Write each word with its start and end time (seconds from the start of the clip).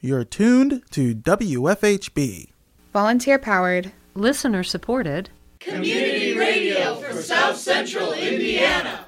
You're 0.00 0.22
tuned 0.22 0.82
to 0.92 1.12
WFHB. 1.12 2.50
Volunteer 2.92 3.36
powered, 3.36 3.90
listener 4.14 4.62
supported, 4.62 5.30
community 5.58 6.38
radio 6.38 6.94
for 7.00 7.20
South 7.20 7.56
Central 7.56 8.12
Indiana. 8.12 9.06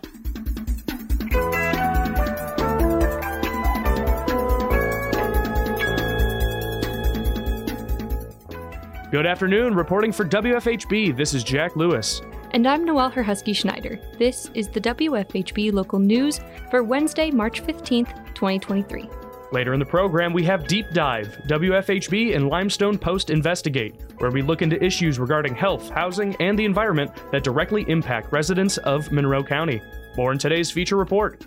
Good 9.13 9.27
afternoon, 9.27 9.77
reporting 9.77 10.11
for 10.11 10.25
WFHB. 10.25 11.17
This 11.17 11.35
is 11.35 11.45
Jack 11.45 11.77
Lewis. 11.77 12.21
And 12.51 12.67
I'm 12.67 12.85
Noelle 12.85 13.13
Herhusky 13.13 13.54
Schneider. 13.54 14.01
This 14.19 14.51
is 14.54 14.67
the 14.67 14.81
WFHB 14.81 15.72
local 15.72 16.01
news 16.01 16.41
for 16.69 16.83
Wednesday, 16.83 17.30
March 17.30 17.62
15th, 17.62 18.34
2023. 18.34 19.09
Later 19.52 19.74
in 19.74 19.80
the 19.80 19.87
program, 19.87 20.32
we 20.32 20.45
have 20.45 20.69
Deep 20.69 20.91
Dive, 20.91 21.37
WFHB 21.46 22.37
and 22.37 22.48
Limestone 22.48 22.97
Post 22.97 23.30
Investigate, 23.30 24.01
where 24.19 24.30
we 24.30 24.42
look 24.42 24.62
into 24.62 24.83
issues 24.83 25.19
regarding 25.19 25.56
health, 25.56 25.91
housing, 25.91 26.37
and 26.37 26.56
the 26.56 26.65
environment 26.65 27.11
that 27.33 27.42
directly 27.42 27.84
impact 27.89 28.33
residents 28.33 28.78
of 28.78 29.11
Monroe 29.11 29.42
County. 29.42 29.83
More 30.16 30.30
in 30.30 30.39
today's 30.39 30.70
feature 30.70 30.97
report. 30.97 31.45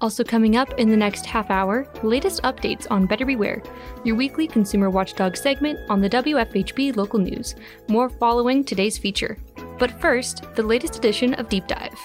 Also, 0.00 0.22
coming 0.22 0.56
up 0.56 0.72
in 0.78 0.88
the 0.88 0.96
next 0.96 1.26
half 1.26 1.50
hour, 1.50 1.86
latest 2.04 2.42
updates 2.42 2.86
on 2.88 3.04
Better 3.04 3.26
Beware, 3.26 3.62
your 4.04 4.14
weekly 4.14 4.46
consumer 4.46 4.88
watchdog 4.88 5.36
segment 5.36 5.78
on 5.90 6.00
the 6.00 6.08
WFHB 6.08 6.96
local 6.96 7.18
news. 7.18 7.56
More 7.88 8.08
following 8.08 8.64
today's 8.64 8.96
feature. 8.96 9.36
But 9.78 10.00
first, 10.00 10.44
the 10.54 10.62
latest 10.62 10.96
edition 10.96 11.34
of 11.34 11.48
Deep 11.48 11.66
Dive. 11.66 11.98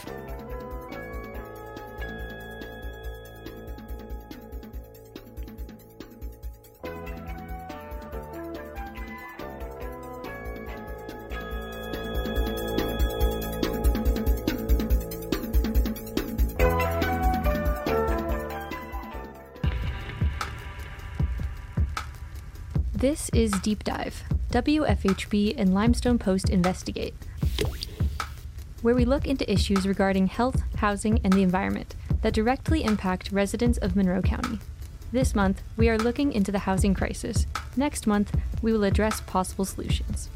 Is 23.45 23.51
Deep 23.59 23.83
Dive, 23.83 24.23
WFHB 24.49 25.53
and 25.55 25.71
Limestone 25.71 26.17
Post 26.17 26.49
Investigate, 26.49 27.13
where 28.81 28.95
we 28.95 29.05
look 29.05 29.27
into 29.27 29.49
issues 29.51 29.87
regarding 29.87 30.25
health, 30.25 30.63
housing, 30.77 31.19
and 31.23 31.31
the 31.31 31.43
environment 31.43 31.93
that 32.23 32.33
directly 32.33 32.83
impact 32.83 33.31
residents 33.31 33.77
of 33.77 33.95
Monroe 33.95 34.23
County. 34.23 34.57
This 35.11 35.35
month, 35.35 35.61
we 35.77 35.89
are 35.89 35.97
looking 35.99 36.33
into 36.33 36.51
the 36.51 36.57
housing 36.57 36.95
crisis. 36.95 37.45
Next 37.77 38.07
month, 38.07 38.35
we 38.63 38.73
will 38.73 38.83
address 38.83 39.21
possible 39.21 39.63
solutions. 39.63 40.31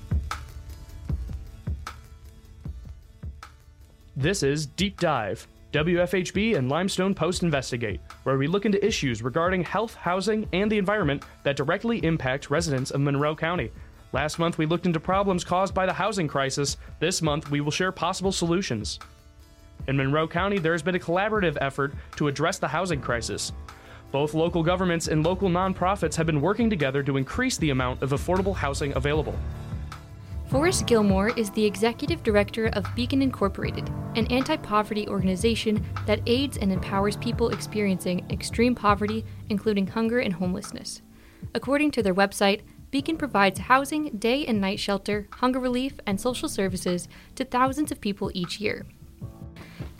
This 4.15 4.43
is 4.43 4.67
Deep 4.67 4.99
Dive, 4.99 5.47
WFHB 5.71 6.57
and 6.57 6.67
Limestone 6.67 7.13
Post 7.13 7.43
Investigate, 7.43 7.99
where 8.23 8.39
we 8.39 8.47
look 8.47 8.65
into 8.65 8.83
issues 8.83 9.21
regarding 9.21 9.63
health, 9.63 9.93
housing, 9.93 10.49
and 10.51 10.71
the 10.71 10.79
environment 10.79 11.23
that 11.43 11.55
directly 11.55 12.03
impact 12.03 12.49
residents 12.49 12.89
of 12.89 13.01
Monroe 13.01 13.35
County. 13.35 13.71
Last 14.11 14.39
month, 14.39 14.57
we 14.57 14.65
looked 14.65 14.87
into 14.87 14.99
problems 14.99 15.43
caused 15.43 15.75
by 15.75 15.85
the 15.85 15.93
housing 15.93 16.27
crisis. 16.27 16.77
This 16.99 17.21
month, 17.21 17.51
we 17.51 17.61
will 17.61 17.69
share 17.69 17.91
possible 17.91 18.31
solutions. 18.31 18.97
In 19.87 19.95
Monroe 19.95 20.27
County, 20.27 20.57
there 20.57 20.71
has 20.71 20.81
been 20.81 20.95
a 20.95 20.99
collaborative 20.99 21.55
effort 21.61 21.93
to 22.15 22.27
address 22.27 22.57
the 22.57 22.67
housing 22.67 22.99
crisis. 22.99 23.51
Both 24.11 24.33
local 24.33 24.63
governments 24.63 25.07
and 25.07 25.23
local 25.23 25.49
nonprofits 25.49 26.15
have 26.15 26.25
been 26.25 26.41
working 26.41 26.71
together 26.71 27.03
to 27.03 27.17
increase 27.17 27.57
the 27.57 27.69
amount 27.69 28.01
of 28.01 28.09
affordable 28.09 28.55
housing 28.55 28.95
available. 28.95 29.37
Forrest 30.49 30.87
Gilmore 30.87 31.29
is 31.37 31.51
the 31.51 31.63
executive 31.63 32.23
director 32.23 32.69
of 32.69 32.95
Beacon 32.95 33.21
Incorporated, 33.21 33.87
an 34.15 34.25
anti 34.31 34.57
poverty 34.57 35.07
organization 35.07 35.85
that 36.07 36.21
aids 36.25 36.57
and 36.57 36.71
empowers 36.71 37.15
people 37.17 37.49
experiencing 37.49 38.25
extreme 38.31 38.73
poverty, 38.73 39.23
including 39.49 39.85
hunger 39.85 40.17
and 40.17 40.33
homelessness. 40.33 41.03
According 41.53 41.91
to 41.91 42.01
their 42.01 42.15
website, 42.15 42.61
Beacon 42.89 43.15
provides 43.15 43.59
housing, 43.59 44.09
day 44.17 44.43
and 44.47 44.59
night 44.59 44.79
shelter, 44.79 45.27
hunger 45.33 45.59
relief, 45.59 45.99
and 46.07 46.19
social 46.19 46.49
services 46.49 47.07
to 47.35 47.45
thousands 47.45 47.91
of 47.91 48.01
people 48.01 48.31
each 48.33 48.59
year. 48.59 48.87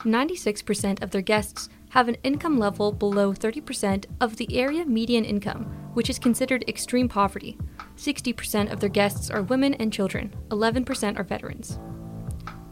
96% 0.00 1.00
of 1.00 1.12
their 1.12 1.22
guests 1.22 1.68
have 1.90 2.08
an 2.08 2.16
income 2.22 2.58
level 2.58 2.92
below 2.92 3.32
30% 3.32 4.06
of 4.20 4.36
the 4.36 4.56
area 4.56 4.84
median 4.86 5.24
income, 5.24 5.64
which 5.94 6.08
is 6.08 6.18
considered 6.18 6.64
extreme 6.68 7.08
poverty. 7.08 7.58
60% 7.96 8.72
of 8.72 8.80
their 8.80 8.88
guests 8.88 9.28
are 9.28 9.42
women 9.42 9.74
and 9.74 9.92
children, 9.92 10.34
11% 10.48 11.18
are 11.18 11.24
veterans. 11.24 11.78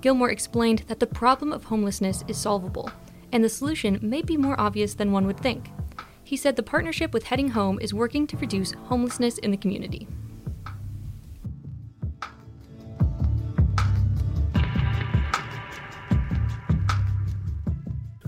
Gilmore 0.01 0.31
explained 0.31 0.85
that 0.87 1.01
the 1.01 1.07
problem 1.07 1.53
of 1.53 1.65
homelessness 1.65 2.25
is 2.29 2.37
solvable, 2.39 2.91
and 3.33 3.43
the 3.43 3.49
solution 3.49 3.99
may 4.01 4.23
be 4.23 4.37
more 4.37 4.59
obvious 4.61 4.95
than 4.95 5.11
one 5.11 5.27
would 5.27 5.41
think. 5.41 5.71
He 6.23 6.37
said 6.37 6.55
the 6.55 6.63
partnership 6.63 7.13
with 7.13 7.25
Heading 7.25 7.51
Home 7.51 7.79
is 7.81 7.93
working 7.93 8.27
to 8.29 8.37
reduce 8.37 8.73
homelessness 8.73 9.39
in 9.39 9.51
the 9.51 9.57
community. 9.57 10.07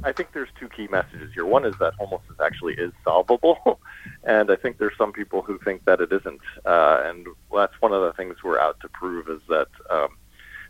I 0.02 0.12
think 0.12 0.32
there's 0.32 0.48
two 0.58 0.68
key 0.68 0.88
messages 0.88 1.30
here. 1.34 1.44
One 1.44 1.64
is 1.64 1.74
that 1.80 1.94
homelessness 1.94 2.38
actually 2.42 2.74
is 2.74 2.92
solvable, 3.04 3.80
and 4.24 4.50
I 4.50 4.56
think 4.56 4.78
there's 4.78 4.96
some 4.96 5.12
people 5.12 5.42
who 5.42 5.58
think 5.58 5.84
that 5.84 6.00
it 6.00 6.12
isn't. 6.12 6.40
Uh, 6.64 7.02
and 7.04 7.26
that's 7.54 7.74
one 7.80 7.92
of 7.92 8.02
the 8.02 8.12
things 8.14 8.36
we're 8.42 8.58
out 8.58 8.80
to 8.80 8.88
prove 8.88 9.28
is 9.28 9.40
that 9.48 9.68
um, 9.90 10.08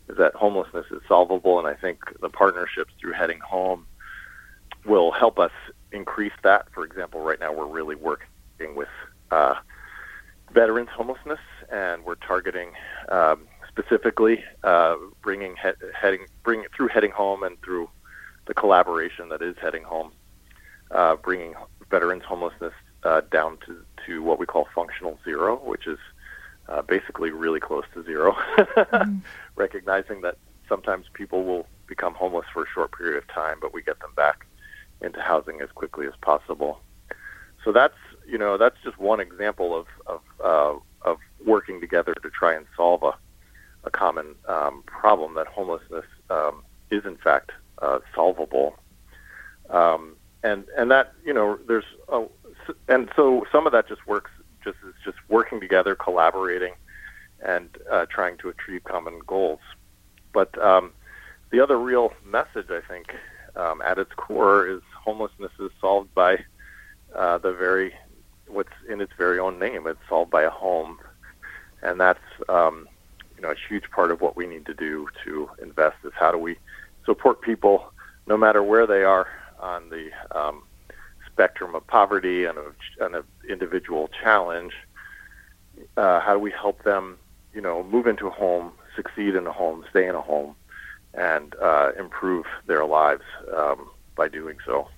is 0.08 0.16
that 0.16 0.34
homelessness 0.34 0.86
is 0.90 1.00
solvable. 1.06 1.58
And 1.58 1.68
I 1.68 1.74
think 1.74 2.00
the 2.20 2.28
partnerships 2.28 2.92
through 3.00 3.12
Heading 3.12 3.40
Home 3.40 3.86
will 4.84 5.12
help 5.12 5.38
us 5.38 5.52
increase 5.92 6.32
that. 6.42 6.66
For 6.72 6.84
example, 6.84 7.20
right 7.20 7.38
now 7.38 7.52
we're 7.52 7.66
really 7.66 7.94
working 7.94 8.26
with 8.74 8.88
uh, 9.30 9.54
veterans 10.52 10.88
homelessness, 10.94 11.40
and 11.70 12.04
we're 12.04 12.16
targeting 12.16 12.72
um, 13.10 13.46
specifically 13.68 14.44
uh, 14.64 14.96
bringing 15.22 15.54
he- 15.56 15.86
heading 15.94 16.26
bring 16.42 16.64
through 16.76 16.88
Heading 16.88 17.12
Home 17.12 17.42
and 17.42 17.60
through 17.62 17.88
the 18.46 18.54
collaboration 18.54 19.28
that 19.28 19.42
is 19.42 19.56
heading 19.60 19.82
home, 19.82 20.12
uh, 20.90 21.16
bringing 21.16 21.54
veterans 21.90 22.24
homelessness 22.24 22.72
uh, 23.04 23.20
down 23.32 23.58
to, 23.66 23.84
to 24.06 24.22
what 24.22 24.38
we 24.38 24.46
call 24.46 24.68
functional 24.74 25.18
zero, 25.24 25.56
which 25.56 25.86
is 25.86 25.98
uh, 26.68 26.82
basically 26.82 27.30
really 27.30 27.60
close 27.60 27.84
to 27.94 28.04
0 28.04 28.32
mm-hmm. 28.58 29.18
recognizing 29.56 30.20
that 30.20 30.36
sometimes 30.68 31.06
people 31.12 31.44
will 31.44 31.66
become 31.86 32.14
homeless 32.14 32.46
for 32.52 32.62
a 32.62 32.66
short 32.72 32.96
period 32.96 33.16
of 33.16 33.26
time, 33.28 33.58
but 33.60 33.74
we 33.74 33.82
get 33.82 33.98
them 34.00 34.12
back 34.14 34.46
into 35.02 35.20
housing 35.20 35.60
as 35.60 35.68
quickly 35.74 36.06
as 36.06 36.12
possible. 36.22 36.80
So 37.64 37.72
that's 37.72 37.94
you 38.26 38.38
know 38.38 38.56
that's 38.56 38.76
just 38.84 38.98
one 38.98 39.20
example 39.20 39.74
of 39.74 39.86
of, 40.06 40.20
uh, 40.42 41.08
of 41.08 41.18
working 41.44 41.80
together 41.80 42.14
to 42.14 42.30
try 42.30 42.54
and 42.54 42.66
solve 42.76 43.02
a, 43.02 43.14
a 43.84 43.90
common 43.90 44.34
um, 44.48 44.82
problem 44.86 45.34
that 45.34 45.46
homelessness 45.46 46.06
um, 46.30 46.62
is 46.90 47.04
in 47.04 47.16
fact 47.16 47.50
uh, 47.80 48.00
solvable. 48.14 48.76
Um, 49.68 50.16
and 50.42 50.64
and 50.76 50.90
that 50.90 51.12
you 51.24 51.32
know 51.32 51.58
there's 51.66 51.84
a, 52.08 52.24
and 52.88 53.10
so 53.14 53.46
some 53.52 53.66
of 53.66 53.72
that 53.72 53.88
just 53.88 54.06
works 54.06 54.30
just 54.64 54.76
is 54.86 54.94
just 55.04 55.18
working 55.28 55.60
together, 55.60 55.94
collaborating, 55.94 56.74
and 57.44 57.68
uh, 57.90 58.06
trying 58.06 58.36
to 58.38 58.48
achieve 58.48 58.84
common 58.84 59.20
goals. 59.26 59.60
But 60.32 60.56
um, 60.62 60.92
the 61.50 61.60
other 61.60 61.78
real 61.78 62.12
message 62.24 62.70
I 62.70 62.80
think 62.86 63.14
um, 63.56 63.82
at 63.82 63.98
its 63.98 64.12
core 64.16 64.66
is 64.66 64.80
homelessness 64.94 65.52
is 65.58 65.70
solved 65.80 66.14
by 66.14 66.44
uh, 67.14 67.38
the 67.38 67.52
very 67.52 67.94
what's 68.46 68.72
in 68.88 69.00
its 69.00 69.12
very 69.16 69.38
own 69.38 69.58
name. 69.58 69.86
It's 69.86 70.00
solved 70.08 70.30
by 70.30 70.42
a 70.42 70.50
home, 70.50 70.98
and 71.82 72.00
that's 72.00 72.20
um, 72.48 72.88
you 73.36 73.42
know 73.42 73.50
a 73.50 73.56
huge 73.68 73.90
part 73.90 74.10
of 74.10 74.20
what 74.20 74.36
we 74.36 74.46
need 74.46 74.66
to 74.66 74.74
do 74.74 75.08
to 75.24 75.50
invest 75.60 75.96
is 76.04 76.12
how 76.18 76.32
do 76.32 76.38
we 76.38 76.56
support 77.04 77.40
people 77.40 77.92
no 78.26 78.36
matter 78.36 78.62
where 78.62 78.86
they 78.86 79.02
are 79.04 79.26
on 79.58 79.88
the 79.90 80.10
um, 80.38 80.62
spectrum 81.26 81.74
of 81.74 81.86
poverty 81.86 82.44
and 82.44 82.58
of 82.58 82.74
an 83.00 83.22
individual 83.48 84.08
challenge. 84.22 84.72
Uh, 85.96 86.20
how 86.20 86.34
do 86.34 86.38
we 86.38 86.50
help 86.50 86.82
them, 86.84 87.16
you 87.54 87.60
know, 87.60 87.82
move 87.82 88.06
into 88.06 88.26
a 88.26 88.30
home, 88.30 88.72
succeed 88.94 89.34
in 89.34 89.46
a 89.46 89.52
home, 89.52 89.84
stay 89.90 90.06
in 90.06 90.14
a 90.14 90.20
home, 90.20 90.54
and 91.14 91.54
uh, 91.62 91.90
improve 91.98 92.46
their 92.66 92.84
lives 92.84 93.24
um, 93.56 93.88
by 94.16 94.28
doing 94.28 94.56
so? 94.66 94.88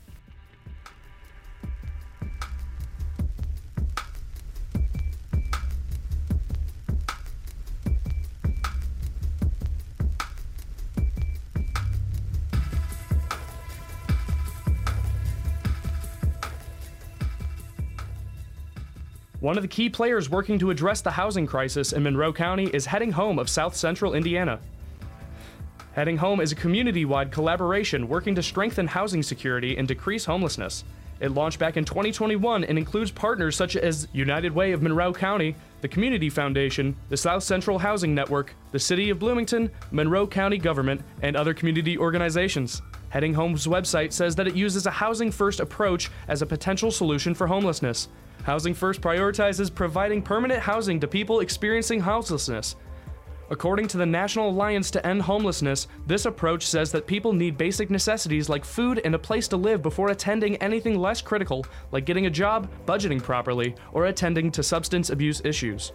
One 19.42 19.56
of 19.56 19.62
the 19.62 19.68
key 19.68 19.90
players 19.90 20.30
working 20.30 20.60
to 20.60 20.70
address 20.70 21.00
the 21.00 21.10
housing 21.10 21.48
crisis 21.48 21.92
in 21.92 22.04
Monroe 22.04 22.32
County 22.32 22.66
is 22.66 22.86
Heading 22.86 23.10
Home 23.10 23.40
of 23.40 23.50
South 23.50 23.74
Central 23.74 24.14
Indiana. 24.14 24.60
Heading 25.94 26.18
Home 26.18 26.40
is 26.40 26.52
a 26.52 26.54
community 26.54 27.04
wide 27.04 27.32
collaboration 27.32 28.06
working 28.06 28.36
to 28.36 28.42
strengthen 28.44 28.86
housing 28.86 29.20
security 29.20 29.76
and 29.76 29.88
decrease 29.88 30.24
homelessness. 30.26 30.84
It 31.18 31.32
launched 31.32 31.58
back 31.58 31.76
in 31.76 31.84
2021 31.84 32.62
and 32.62 32.78
includes 32.78 33.10
partners 33.10 33.56
such 33.56 33.74
as 33.74 34.06
United 34.12 34.54
Way 34.54 34.70
of 34.70 34.80
Monroe 34.80 35.12
County, 35.12 35.56
the 35.80 35.88
Community 35.88 36.30
Foundation, 36.30 36.94
the 37.08 37.16
South 37.16 37.42
Central 37.42 37.80
Housing 37.80 38.14
Network, 38.14 38.54
the 38.70 38.78
City 38.78 39.10
of 39.10 39.18
Bloomington, 39.18 39.72
Monroe 39.90 40.28
County 40.28 40.58
Government, 40.58 41.00
and 41.20 41.36
other 41.36 41.52
community 41.52 41.98
organizations. 41.98 42.80
Heading 43.12 43.34
Home's 43.34 43.66
website 43.66 44.12
says 44.12 44.34
that 44.36 44.48
it 44.48 44.56
uses 44.56 44.86
a 44.86 44.90
housing 44.90 45.30
first 45.30 45.60
approach 45.60 46.10
as 46.28 46.42
a 46.42 46.46
potential 46.46 46.90
solution 46.90 47.34
for 47.34 47.46
homelessness. 47.46 48.08
Housing 48.42 48.74
First 48.74 49.00
prioritizes 49.00 49.72
providing 49.72 50.22
permanent 50.22 50.60
housing 50.60 50.98
to 50.98 51.06
people 51.06 51.40
experiencing 51.40 52.00
houselessness, 52.00 52.74
According 53.52 53.88
to 53.88 53.98
the 53.98 54.06
National 54.06 54.48
Alliance 54.48 54.90
to 54.92 55.06
End 55.06 55.20
Homelessness, 55.20 55.86
this 56.06 56.24
approach 56.24 56.66
says 56.66 56.90
that 56.92 57.06
people 57.06 57.34
need 57.34 57.58
basic 57.58 57.90
necessities 57.90 58.48
like 58.48 58.64
food 58.64 59.02
and 59.04 59.14
a 59.14 59.18
place 59.18 59.46
to 59.48 59.58
live 59.58 59.82
before 59.82 60.08
attending 60.08 60.56
anything 60.56 60.98
less 60.98 61.20
critical, 61.20 61.66
like 61.90 62.06
getting 62.06 62.24
a 62.24 62.30
job, 62.30 62.70
budgeting 62.86 63.22
properly, 63.22 63.74
or 63.92 64.06
attending 64.06 64.50
to 64.52 64.62
substance 64.62 65.10
abuse 65.10 65.42
issues. 65.44 65.92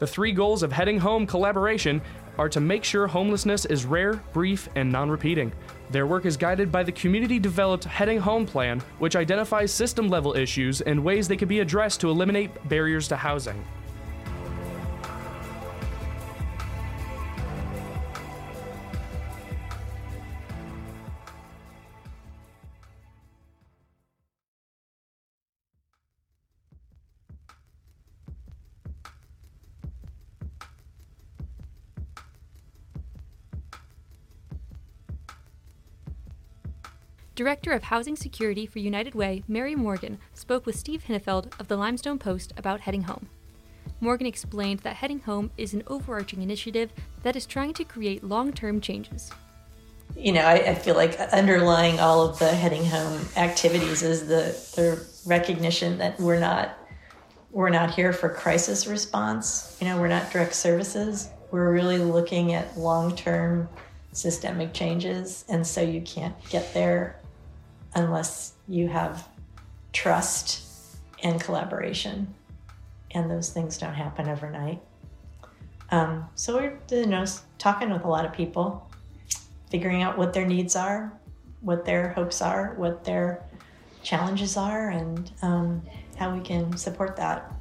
The 0.00 0.08
three 0.08 0.32
goals 0.32 0.64
of 0.64 0.72
Heading 0.72 0.98
Home 0.98 1.24
collaboration 1.24 2.02
are 2.38 2.48
to 2.48 2.60
make 2.60 2.84
sure 2.84 3.06
homelessness 3.06 3.64
is 3.64 3.84
rare, 3.84 4.14
brief, 4.32 4.68
and 4.74 4.90
non 4.90 5.10
repeating. 5.10 5.52
Their 5.90 6.06
work 6.06 6.26
is 6.26 6.36
guided 6.36 6.72
by 6.72 6.82
the 6.82 6.92
community 6.92 7.38
developed 7.38 7.84
Heading 7.84 8.18
Home 8.18 8.46
plan, 8.46 8.80
which 8.98 9.16
identifies 9.16 9.72
system 9.72 10.08
level 10.08 10.34
issues 10.36 10.80
and 10.80 11.02
ways 11.02 11.28
they 11.28 11.36
can 11.36 11.48
be 11.48 11.60
addressed 11.60 12.00
to 12.00 12.10
eliminate 12.10 12.50
barriers 12.68 13.08
to 13.08 13.16
housing. 13.16 13.64
Director 37.36 37.72
of 37.72 37.82
Housing 37.82 38.16
Security 38.16 38.64
for 38.64 38.78
United 38.78 39.14
Way, 39.14 39.44
Mary 39.46 39.74
Morgan, 39.74 40.18
spoke 40.32 40.64
with 40.64 40.74
Steve 40.74 41.04
Hinnefeld 41.06 41.52
of 41.60 41.68
the 41.68 41.76
Limestone 41.76 42.18
Post 42.18 42.54
about 42.56 42.80
Heading 42.80 43.02
Home. 43.02 43.28
Morgan 44.00 44.26
explained 44.26 44.80
that 44.80 44.96
Heading 44.96 45.18
Home 45.20 45.50
is 45.58 45.74
an 45.74 45.82
overarching 45.86 46.40
initiative 46.40 46.94
that 47.24 47.36
is 47.36 47.44
trying 47.44 47.74
to 47.74 47.84
create 47.84 48.24
long 48.24 48.54
term 48.54 48.80
changes. 48.80 49.30
You 50.16 50.32
know, 50.32 50.40
I, 50.40 50.70
I, 50.70 50.74
feel 50.74 50.94
like 50.94 51.20
underlying 51.30 52.00
all 52.00 52.26
of 52.26 52.38
the 52.38 52.48
Heading 52.48 52.86
Home 52.86 53.20
activities 53.36 54.02
is 54.02 54.26
the, 54.26 54.56
the 54.74 55.06
recognition 55.26 55.98
that 55.98 56.18
we're 56.18 56.40
not 56.40 56.78
we're 57.50 57.68
not 57.68 57.90
here 57.90 58.14
for 58.14 58.30
crisis 58.30 58.86
response. 58.86 59.76
You 59.78 59.88
know, 59.88 60.00
we're 60.00 60.08
not 60.08 60.32
direct 60.32 60.54
services. 60.54 61.28
We're 61.50 61.70
really 61.70 61.98
looking 61.98 62.54
at 62.54 62.78
long 62.78 63.14
term 63.14 63.68
systemic 64.12 64.72
changes. 64.72 65.44
And 65.50 65.66
so 65.66 65.82
you 65.82 66.00
can't 66.00 66.34
get 66.48 66.72
there 66.72 67.20
unless 67.96 68.52
you 68.68 68.86
have 68.88 69.26
trust 69.92 70.62
and 71.22 71.40
collaboration. 71.40 72.32
And 73.12 73.30
those 73.30 73.50
things 73.50 73.78
don't 73.78 73.94
happen 73.94 74.28
overnight. 74.28 74.80
Um, 75.90 76.28
so 76.34 76.56
we're 76.56 76.78
you 76.90 77.06
know 77.06 77.24
talking 77.58 77.90
with 77.90 78.04
a 78.04 78.08
lot 78.08 78.24
of 78.24 78.32
people, 78.32 78.88
figuring 79.70 80.02
out 80.02 80.18
what 80.18 80.32
their 80.32 80.46
needs 80.46 80.76
are, 80.76 81.12
what 81.62 81.84
their 81.84 82.10
hopes 82.10 82.42
are, 82.42 82.74
what 82.76 83.04
their 83.04 83.44
challenges 84.02 84.56
are, 84.56 84.90
and 84.90 85.30
um, 85.42 85.82
how 86.16 86.34
we 86.34 86.40
can 86.40 86.76
support 86.76 87.16
that. 87.16 87.52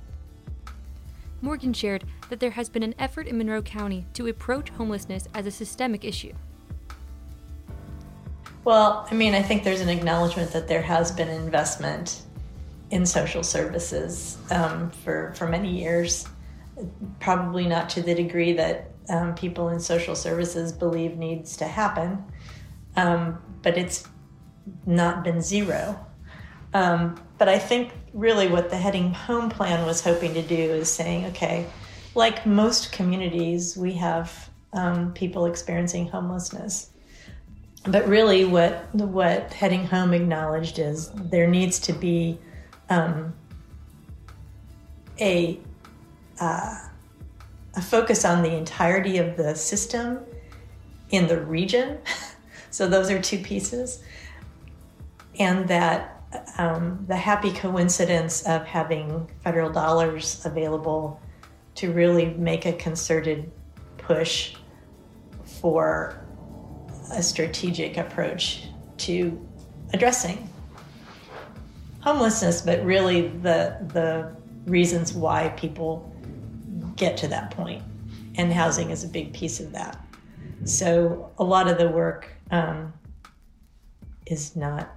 Morgan 1.41 1.73
shared 1.73 2.05
that 2.29 2.39
there 2.39 2.51
has 2.51 2.69
been 2.69 2.83
an 2.83 2.95
effort 2.97 3.27
in 3.27 3.37
Monroe 3.37 3.61
County 3.61 4.05
to 4.13 4.27
approach 4.27 4.69
homelessness 4.69 5.27
as 5.33 5.45
a 5.45 5.51
systemic 5.51 6.03
issue. 6.03 6.33
Well, 8.65 9.07
I 9.11 9.13
mean, 9.13 9.35
I 9.35 9.43
think 9.43 9.63
there's 9.63 9.81
an 9.81 9.89
acknowledgement 9.89 10.51
that 10.53 10.67
there 10.67 10.81
has 10.81 11.11
been 11.11 11.29
investment 11.29 12.23
in 12.89 13.05
social 13.05 13.43
services 13.43 14.39
um, 14.49 14.89
for 14.89 15.33
for 15.35 15.47
many 15.47 15.79
years. 15.79 16.27
Probably 17.19 17.67
not 17.67 17.89
to 17.91 18.01
the 18.01 18.15
degree 18.15 18.53
that 18.53 18.89
um, 19.07 19.35
people 19.35 19.69
in 19.69 19.79
social 19.79 20.15
services 20.15 20.71
believe 20.71 21.15
needs 21.15 21.57
to 21.57 21.65
happen, 21.65 22.23
um, 22.95 23.39
but 23.61 23.77
it's 23.77 24.07
not 24.87 25.23
been 25.23 25.41
zero. 25.41 26.03
Um, 26.73 27.21
but 27.37 27.47
I 27.47 27.59
think 27.59 27.91
really 28.13 28.47
what 28.47 28.71
the 28.71 28.77
Heading 28.77 29.13
Home 29.13 29.47
plan 29.47 29.85
was 29.85 30.01
hoping 30.01 30.33
to 30.33 30.41
do 30.41 30.55
is 30.55 30.89
saying, 30.91 31.27
okay, 31.27 31.67
like 32.15 32.47
most 32.47 32.91
communities, 32.91 33.77
we 33.77 33.93
have 33.93 34.49
um, 34.73 35.13
people 35.13 35.45
experiencing 35.45 36.07
homelessness 36.07 36.89
but 37.87 38.07
really, 38.07 38.45
what 38.45 38.93
what 38.95 39.53
heading 39.53 39.85
home 39.85 40.13
acknowledged 40.13 40.79
is 40.79 41.11
there 41.11 41.47
needs 41.47 41.79
to 41.79 41.93
be 41.93 42.39
um, 42.89 43.33
a 45.19 45.59
uh, 46.39 46.79
a 47.75 47.81
focus 47.81 48.25
on 48.25 48.41
the 48.41 48.55
entirety 48.55 49.17
of 49.17 49.37
the 49.37 49.55
system 49.55 50.19
in 51.11 51.27
the 51.27 51.39
region. 51.39 51.99
so 52.71 52.87
those 52.87 53.11
are 53.11 53.21
two 53.21 53.37
pieces, 53.39 54.03
and 55.37 55.67
that 55.67 56.23
um, 56.57 57.05
the 57.07 57.15
happy 57.15 57.51
coincidence 57.51 58.41
of 58.47 58.65
having 58.65 59.29
federal 59.43 59.71
dollars 59.71 60.43
available 60.43 61.19
to 61.75 61.91
really 61.91 62.33
make 62.33 62.65
a 62.65 62.73
concerted 62.73 63.51
push 63.97 64.55
for 65.43 66.24
a 67.11 67.21
strategic 67.21 67.97
approach 67.97 68.63
to 68.97 69.39
addressing 69.93 70.49
homelessness, 72.01 72.61
but 72.61 72.85
really 72.85 73.27
the 73.27 73.77
the 73.93 74.35
reasons 74.65 75.13
why 75.13 75.49
people 75.49 76.11
get 76.95 77.17
to 77.17 77.27
that 77.27 77.51
point, 77.51 77.83
and 78.35 78.53
housing 78.53 78.91
is 78.91 79.03
a 79.03 79.07
big 79.07 79.33
piece 79.33 79.59
of 79.59 79.71
that. 79.73 79.99
So 80.63 81.31
a 81.37 81.43
lot 81.43 81.67
of 81.67 81.77
the 81.77 81.89
work 81.89 82.29
um, 82.51 82.93
is 84.25 84.55
not 84.55 84.89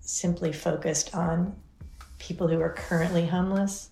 simply 0.00 0.52
focused 0.52 1.14
on 1.14 1.54
people 2.18 2.48
who 2.48 2.60
are 2.60 2.72
currently 2.72 3.26
homeless, 3.26 3.90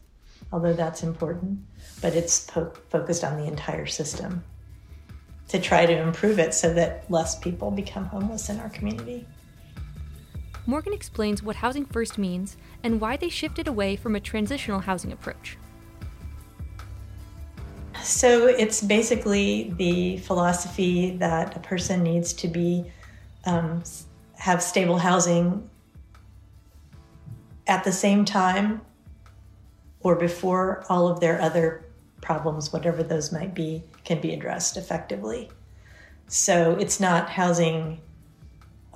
although 0.53 0.73
that's 0.73 1.03
important, 1.03 1.61
but 2.01 2.15
it's 2.15 2.41
po- 2.47 2.73
focused 2.89 3.25
on 3.25 3.37
the 3.37 3.45
entire 3.45 3.87
system 3.87 4.43
to 5.49 5.61
try 5.61 5.87
to 5.87 5.93
improve 5.93 6.39
it 6.39 6.55
so 6.55 6.73
that 6.75 7.11
less 7.11 7.39
people 7.39 7.71
become 7.71 8.07
homeless 8.07 8.49
in 8.49 8.59
our 8.61 8.71
community. 8.71 9.27
Morgan 10.67 10.93
explains 10.93 11.43
what 11.43 11.57
Housing 11.57 11.85
First 11.85 12.19
means 12.19 12.57
and 12.83 13.01
why 13.01 13.17
they 13.17 13.29
shifted 13.29 13.67
away 13.67 13.97
from 13.97 14.15
a 14.15 14.21
transitional 14.21 14.81
housing 14.81 15.13
approach. 15.13 15.59
So 18.03 18.47
it's 18.47 18.83
basically 18.83 19.75
the 19.77 20.19
philosophy 20.19 21.17
that 21.19 21.57
a 21.57 21.61
person 21.61 22.03
needs 22.03 22.33
to 22.35 22.49
be 22.49 22.91
um, 23.45 23.83
have 24.35 24.63
stable 24.63 24.99
housing 24.99 25.69
at 27.67 27.85
the 27.85 27.93
same 27.93 28.25
time 28.25 28.81
or 30.01 30.17
before 30.17 30.85
all 30.89 31.09
of 31.09 31.21
their 31.21 31.41
other 31.41 31.85
problems, 32.23 32.73
whatever 32.73 33.03
those 33.03 33.31
might 33.31 33.55
be, 33.55 33.83
can 34.05 34.21
be 34.21 34.33
addressed 34.33 34.79
effectively. 34.79 35.51
So 36.29 36.77
it's 36.81 36.99
not 36.99 37.29
housing 37.29 38.01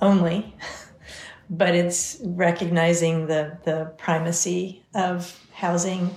only, 0.01 0.55
but 1.49 1.75
it's 1.75 2.17
recognizing 2.23 3.27
the, 3.27 3.59
the 3.63 3.93
primacy 3.97 4.83
of 4.95 5.39
housing 5.53 6.15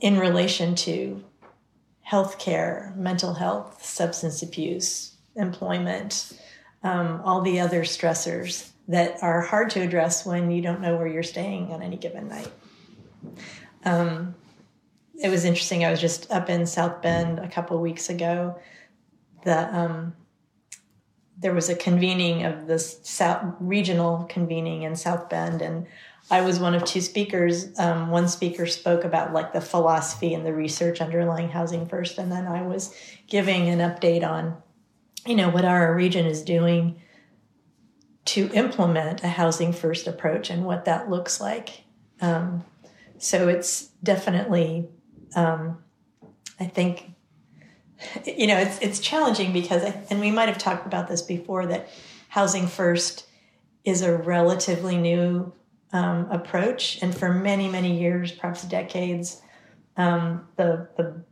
in 0.00 0.18
relation 0.18 0.76
to 0.76 1.24
healthcare, 2.08 2.94
mental 2.96 3.34
health, 3.34 3.84
substance 3.84 4.42
abuse, 4.42 5.16
employment, 5.34 6.32
um, 6.82 7.20
all 7.24 7.42
the 7.42 7.60
other 7.60 7.82
stressors 7.82 8.70
that 8.86 9.22
are 9.22 9.40
hard 9.42 9.70
to 9.70 9.80
address 9.80 10.24
when 10.24 10.50
you 10.50 10.62
don't 10.62 10.80
know 10.80 10.96
where 10.96 11.06
you're 11.06 11.22
staying 11.22 11.70
on 11.72 11.82
any 11.82 11.96
given 11.96 12.28
night. 12.28 12.50
Um, 13.84 14.34
it 15.18 15.28
was 15.28 15.44
interesting. 15.44 15.84
I 15.84 15.90
was 15.90 16.00
just 16.00 16.30
up 16.30 16.48
in 16.48 16.66
South 16.66 17.02
Bend 17.02 17.38
a 17.38 17.48
couple 17.48 17.76
of 17.76 17.82
weeks 17.82 18.08
ago. 18.08 18.58
The 19.44 19.76
um, 19.76 20.14
there 21.40 21.54
was 21.54 21.68
a 21.68 21.76
convening 21.76 22.44
of 22.44 22.66
this 22.66 22.98
South 23.02 23.54
regional 23.60 24.24
convening 24.24 24.82
in 24.82 24.96
South 24.96 25.28
Bend, 25.28 25.62
and 25.62 25.86
I 26.30 26.40
was 26.40 26.58
one 26.58 26.74
of 26.74 26.84
two 26.84 27.00
speakers. 27.00 27.78
Um, 27.78 28.10
one 28.10 28.28
speaker 28.28 28.66
spoke 28.66 29.04
about 29.04 29.32
like 29.32 29.52
the 29.52 29.60
philosophy 29.60 30.34
and 30.34 30.44
the 30.44 30.54
research 30.54 31.00
underlying 31.00 31.48
housing 31.48 31.86
first, 31.86 32.18
and 32.18 32.30
then 32.30 32.46
I 32.46 32.62
was 32.62 32.94
giving 33.26 33.68
an 33.68 33.78
update 33.78 34.28
on, 34.28 34.56
you 35.26 35.34
know, 35.34 35.48
what 35.48 35.64
our 35.64 35.94
region 35.94 36.26
is 36.26 36.42
doing 36.42 37.00
to 38.26 38.50
implement 38.52 39.24
a 39.24 39.28
housing 39.28 39.72
first 39.72 40.06
approach 40.06 40.50
and 40.50 40.64
what 40.64 40.84
that 40.84 41.08
looks 41.08 41.40
like. 41.40 41.82
Um, 42.20 42.64
so 43.16 43.48
it's 43.48 43.86
definitely, 44.02 44.88
um, 45.34 45.78
I 46.60 46.64
think, 46.64 47.10
you 48.24 48.46
know, 48.46 48.58
it's 48.58 48.78
it's 48.80 49.00
challenging 49.00 49.52
because, 49.52 49.84
I, 49.84 50.02
and 50.10 50.20
we 50.20 50.30
might 50.30 50.48
have 50.48 50.58
talked 50.58 50.86
about 50.86 51.08
this 51.08 51.22
before 51.22 51.66
that 51.66 51.88
housing 52.28 52.66
first 52.66 53.26
is 53.84 54.02
a 54.02 54.16
relatively 54.16 54.96
new 54.96 55.52
um, 55.92 56.30
approach, 56.30 57.02
and 57.02 57.16
for 57.16 57.32
many 57.32 57.68
many 57.68 57.98
years, 57.98 58.32
perhaps 58.32 58.62
decades, 58.64 59.42
um, 59.96 60.46
the 60.56 60.88
the 60.96 61.22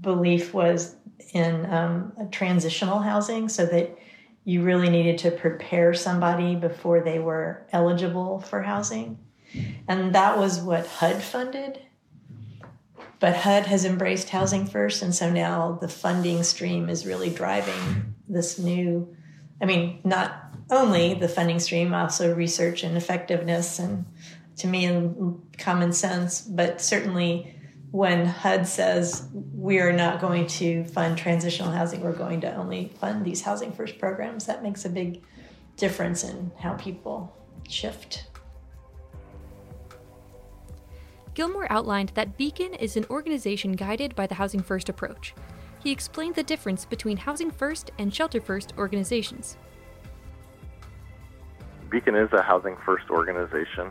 belief 0.00 0.52
was 0.52 0.96
in 1.32 1.66
um, 1.72 2.12
transitional 2.30 3.00
housing, 3.00 3.48
so 3.48 3.64
that 3.66 3.96
you 4.44 4.62
really 4.62 4.90
needed 4.90 5.16
to 5.18 5.30
prepare 5.30 5.94
somebody 5.94 6.54
before 6.54 7.00
they 7.00 7.18
were 7.18 7.66
eligible 7.72 8.40
for 8.40 8.62
housing, 8.62 9.18
and 9.88 10.14
that 10.14 10.38
was 10.38 10.60
what 10.60 10.86
HUD 10.86 11.22
funded. 11.22 11.80
But 13.24 13.36
HUD 13.36 13.64
has 13.68 13.86
embraced 13.86 14.28
housing 14.28 14.66
first, 14.66 15.00
and 15.00 15.14
so 15.14 15.30
now 15.30 15.78
the 15.80 15.88
funding 15.88 16.42
stream 16.42 16.90
is 16.90 17.06
really 17.06 17.30
driving 17.30 18.14
this 18.28 18.58
new. 18.58 19.16
I 19.62 19.64
mean, 19.64 20.00
not 20.04 20.54
only 20.68 21.14
the 21.14 21.26
funding 21.26 21.58
stream, 21.58 21.94
also 21.94 22.34
research 22.34 22.82
and 22.82 22.98
effectiveness, 22.98 23.78
and 23.78 24.04
to 24.58 24.66
me, 24.66 24.84
and 24.84 25.40
common 25.56 25.94
sense. 25.94 26.42
But 26.42 26.82
certainly, 26.82 27.58
when 27.92 28.26
HUD 28.26 28.66
says 28.66 29.26
we 29.54 29.78
are 29.78 29.94
not 29.94 30.20
going 30.20 30.46
to 30.58 30.84
fund 30.84 31.16
transitional 31.16 31.70
housing, 31.70 32.02
we're 32.02 32.12
going 32.12 32.42
to 32.42 32.54
only 32.54 32.92
fund 33.00 33.24
these 33.24 33.40
housing 33.40 33.72
first 33.72 33.98
programs, 33.98 34.44
that 34.44 34.62
makes 34.62 34.84
a 34.84 34.90
big 34.90 35.22
difference 35.78 36.24
in 36.24 36.52
how 36.58 36.74
people 36.74 37.34
shift. 37.70 38.26
Gilmore 41.34 41.70
outlined 41.70 42.12
that 42.14 42.36
Beacon 42.36 42.74
is 42.74 42.96
an 42.96 43.04
organization 43.10 43.72
guided 43.72 44.14
by 44.14 44.26
the 44.26 44.36
Housing 44.36 44.62
First 44.62 44.88
approach. 44.88 45.34
He 45.82 45.90
explained 45.90 46.36
the 46.36 46.44
difference 46.44 46.84
between 46.84 47.16
Housing 47.16 47.50
First 47.50 47.90
and 47.98 48.14
Shelter 48.14 48.40
First 48.40 48.72
organizations. 48.78 49.56
Beacon 51.90 52.14
is 52.14 52.32
a 52.32 52.42
housing 52.42 52.76
first 52.84 53.10
organization, 53.10 53.90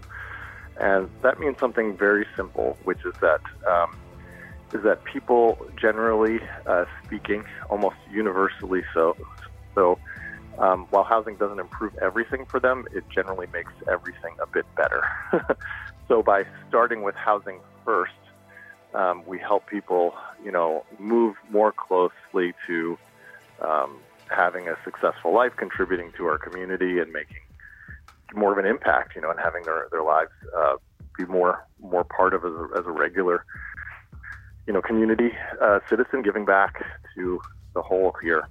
and 0.77 1.09
that 1.21 1.39
means 1.39 1.59
something 1.59 1.95
very 1.95 2.25
simple, 2.35 2.77
which 2.83 3.00
is 3.05 3.13
that 3.21 3.41
um, 3.69 3.95
is 4.73 4.81
that 4.83 5.03
people 5.03 5.57
generally 5.79 6.39
uh, 6.65 6.85
speaking, 7.05 7.45
almost 7.69 7.95
universally 8.12 8.83
so, 8.93 9.15
so 9.75 10.00
um, 10.57 10.88
while 10.89 11.03
housing 11.03 11.35
doesn't 11.35 11.59
improve 11.59 11.95
everything 12.01 12.45
for 12.45 12.59
them, 12.59 12.85
it 12.91 13.03
generally 13.09 13.47
makes 13.53 13.71
everything 13.89 14.35
a 14.41 14.47
bit 14.47 14.65
better. 14.75 15.03
so 16.13 16.22
by 16.22 16.43
starting 16.70 17.01
with 17.01 17.15
housing 17.15 17.60
first, 17.84 18.13
um, 18.93 19.24
we 19.25 19.39
help 19.39 19.65
people, 19.65 20.13
you 20.46 20.51
know, 20.51 20.86
move 21.00 21.36
more 21.50 21.72
closely 21.72 22.53
to 22.67 23.00
um, 23.67 23.98
having 24.29 24.67
a 24.67 24.75
successful 24.84 25.34
life, 25.34 25.53
contributing 25.58 26.12
to 26.15 26.25
our 26.25 26.38
community, 26.38 27.00
and 27.00 27.12
making 27.12 27.41
more 28.36 28.51
of 28.51 28.60
an 28.60 28.65
impact, 28.67 29.15
you 29.15 29.22
know, 29.22 29.32
and 29.32 29.39
having 29.39 29.63
their 29.65 29.88
their 29.91 30.03
lives 30.03 30.29
uh, 30.55 30.75
be 31.17 31.25
more 31.25 31.65
more 31.82 32.03
part 32.03 32.36
of 32.36 32.46
as 32.46 32.51
a, 32.51 32.67
as 32.77 32.86
a 32.86 32.91
regular, 32.91 33.43
you 34.67 34.74
know, 34.74 34.84
community 34.84 35.32
uh, 35.63 35.79
citizen, 35.89 36.22
giving 36.22 36.46
back 36.46 36.86
to 37.15 37.41
the 37.74 37.82
whole 37.82 38.13
here. 38.22 38.48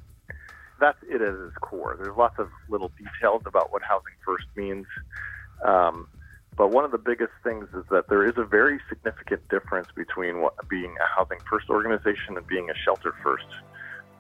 That's 0.80 0.98
it 1.08 1.22
at 1.22 1.34
its 1.34 1.56
core. 1.60 1.94
There's 1.96 2.16
lots 2.18 2.40
of 2.40 2.48
little 2.68 2.90
details 2.98 3.42
about 3.46 3.72
what 3.72 3.82
housing 3.82 4.14
first 4.26 4.46
means. 4.56 4.86
Um, 5.64 6.08
but 6.56 6.70
one 6.70 6.84
of 6.84 6.90
the 6.90 6.98
biggest 6.98 7.32
things 7.42 7.66
is 7.74 7.84
that 7.90 8.08
there 8.08 8.26
is 8.26 8.34
a 8.36 8.44
very 8.44 8.78
significant 8.88 9.48
difference 9.48 9.88
between 9.94 10.42
what, 10.42 10.54
being 10.68 10.94
a 11.00 11.18
housing 11.18 11.38
first 11.48 11.70
organization 11.70 12.36
and 12.36 12.46
being 12.46 12.68
a 12.68 12.74
shelter 12.84 13.14
first 13.22 13.46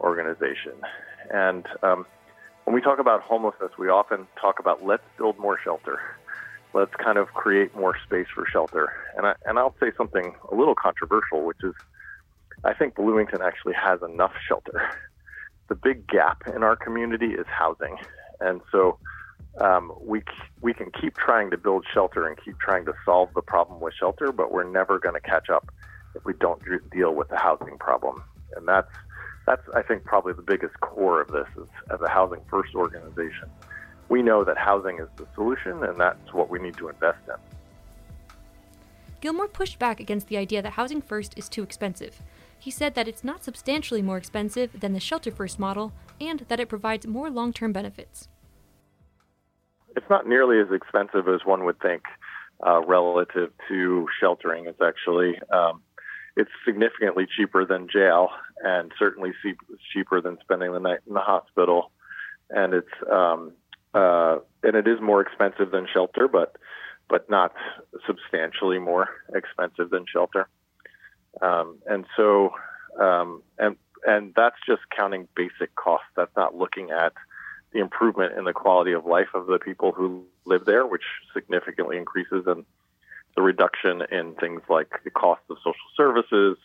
organization. 0.00 0.72
And 1.30 1.66
um, 1.82 2.06
when 2.64 2.74
we 2.74 2.80
talk 2.80 2.98
about 2.98 3.20
homelessness, 3.22 3.72
we 3.78 3.88
often 3.88 4.26
talk 4.40 4.58
about 4.58 4.84
let's 4.84 5.04
build 5.18 5.38
more 5.38 5.58
shelter. 5.62 5.98
Let's 6.74 6.94
kind 6.94 7.18
of 7.18 7.28
create 7.34 7.76
more 7.76 7.94
space 8.06 8.28
for 8.34 8.46
shelter. 8.50 8.92
And 9.16 9.26
I, 9.26 9.34
and 9.44 9.58
I'll 9.58 9.74
say 9.78 9.92
something 9.96 10.34
a 10.50 10.54
little 10.54 10.74
controversial, 10.74 11.44
which 11.44 11.58
is 11.62 11.74
I 12.64 12.72
think 12.72 12.94
Bloomington 12.94 13.42
actually 13.42 13.74
has 13.74 14.00
enough 14.02 14.32
shelter. 14.48 14.90
The 15.68 15.74
big 15.74 16.06
gap 16.06 16.42
in 16.54 16.62
our 16.62 16.76
community 16.76 17.34
is 17.34 17.46
housing. 17.46 17.96
And 18.40 18.60
so 18.70 18.98
um, 19.60 19.92
we 20.00 20.22
we 20.60 20.72
can 20.72 20.90
keep 21.00 21.16
trying 21.16 21.50
to 21.50 21.58
build 21.58 21.84
shelter 21.92 22.26
and 22.26 22.36
keep 22.42 22.58
trying 22.58 22.84
to 22.86 22.94
solve 23.04 23.28
the 23.34 23.42
problem 23.42 23.80
with 23.80 23.94
shelter, 23.94 24.32
but 24.32 24.52
we're 24.52 24.64
never 24.64 24.98
going 24.98 25.14
to 25.14 25.20
catch 25.20 25.50
up 25.50 25.70
if 26.14 26.24
we 26.24 26.32
don't 26.34 26.62
deal 26.90 27.14
with 27.14 27.28
the 27.28 27.36
housing 27.36 27.76
problem. 27.78 28.22
And 28.56 28.66
that's 28.66 28.90
that's 29.46 29.62
I 29.74 29.82
think 29.82 30.04
probably 30.04 30.32
the 30.32 30.42
biggest 30.42 30.78
core 30.80 31.20
of 31.20 31.28
this 31.28 31.48
is 31.56 31.68
as 31.90 32.00
a 32.00 32.08
housing 32.08 32.40
first 32.48 32.74
organization. 32.74 33.50
We 34.08 34.22
know 34.22 34.44
that 34.44 34.56
housing 34.56 34.98
is 34.98 35.08
the 35.16 35.26
solution 35.34 35.84
and 35.84 35.98
that's 35.98 36.32
what 36.32 36.48
we 36.48 36.58
need 36.58 36.76
to 36.78 36.88
invest 36.88 37.18
in. 37.28 37.34
Gilmore 39.20 39.48
pushed 39.48 39.78
back 39.78 40.00
against 40.00 40.26
the 40.28 40.36
idea 40.36 40.62
that 40.62 40.72
housing 40.72 41.00
first 41.00 41.38
is 41.38 41.48
too 41.48 41.62
expensive. 41.62 42.20
He 42.58 42.70
said 42.70 42.94
that 42.94 43.08
it's 43.08 43.24
not 43.24 43.44
substantially 43.44 44.02
more 44.02 44.16
expensive 44.16 44.80
than 44.80 44.92
the 44.92 45.00
shelter 45.00 45.30
first 45.30 45.58
model 45.58 45.92
and 46.20 46.40
that 46.48 46.60
it 46.60 46.68
provides 46.68 47.06
more 47.06 47.30
long 47.30 47.52
term 47.52 47.72
benefits. 47.72 48.28
It's 49.96 50.08
not 50.10 50.26
nearly 50.26 50.60
as 50.60 50.72
expensive 50.72 51.28
as 51.28 51.44
one 51.44 51.64
would 51.64 51.80
think 51.80 52.02
uh, 52.66 52.82
relative 52.84 53.50
to 53.68 54.06
sheltering. 54.20 54.66
It's 54.66 54.80
actually 54.80 55.40
um, 55.52 55.82
it's 56.36 56.50
significantly 56.64 57.26
cheaper 57.36 57.64
than 57.64 57.88
jail 57.92 58.28
and 58.62 58.92
certainly 58.98 59.32
cheaper 59.92 60.20
than 60.20 60.38
spending 60.40 60.72
the 60.72 60.80
night 60.80 61.00
in 61.06 61.14
the 61.14 61.20
hospital. 61.20 61.90
And 62.50 62.74
it's 62.74 63.10
um, 63.10 63.52
uh, 63.94 64.38
and 64.62 64.76
it 64.76 64.86
is 64.86 65.00
more 65.00 65.20
expensive 65.20 65.70
than 65.70 65.86
shelter, 65.92 66.28
but 66.28 66.56
but 67.08 67.28
not 67.28 67.52
substantially 68.06 68.78
more 68.78 69.08
expensive 69.34 69.90
than 69.90 70.06
shelter. 70.10 70.48
Um, 71.40 71.78
and 71.86 72.06
so 72.16 72.50
um, 72.98 73.42
and 73.58 73.76
and 74.06 74.32
that's 74.34 74.56
just 74.66 74.82
counting 74.96 75.28
basic 75.36 75.74
costs. 75.74 76.08
That's 76.16 76.34
not 76.36 76.54
looking 76.56 76.90
at 76.90 77.12
the 77.72 77.80
improvement 77.80 78.36
in 78.36 78.44
the 78.44 78.52
quality 78.52 78.92
of 78.92 79.06
life 79.06 79.28
of 79.34 79.46
the 79.46 79.58
people 79.58 79.92
who 79.92 80.24
live 80.44 80.64
there, 80.64 80.86
which 80.86 81.04
significantly 81.32 81.96
increases, 81.96 82.44
and 82.46 82.64
the 83.36 83.42
reduction 83.42 84.02
in 84.10 84.34
things 84.34 84.60
like 84.68 84.88
the 85.04 85.10
cost 85.10 85.40
of 85.48 85.56
social 85.58 85.74
services 85.96 86.58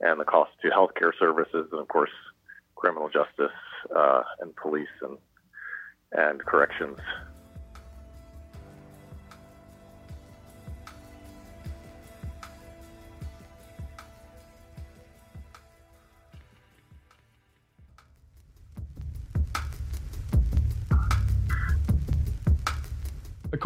and 0.00 0.20
the 0.20 0.24
cost 0.24 0.50
to 0.62 0.68
healthcare 0.68 1.12
services, 1.18 1.68
and 1.72 1.80
of 1.80 1.88
course, 1.88 2.10
criminal 2.76 3.08
justice 3.08 3.56
uh, 3.94 4.22
and 4.40 4.54
police 4.56 4.88
and 5.02 5.18
and 6.12 6.40
corrections. 6.44 6.98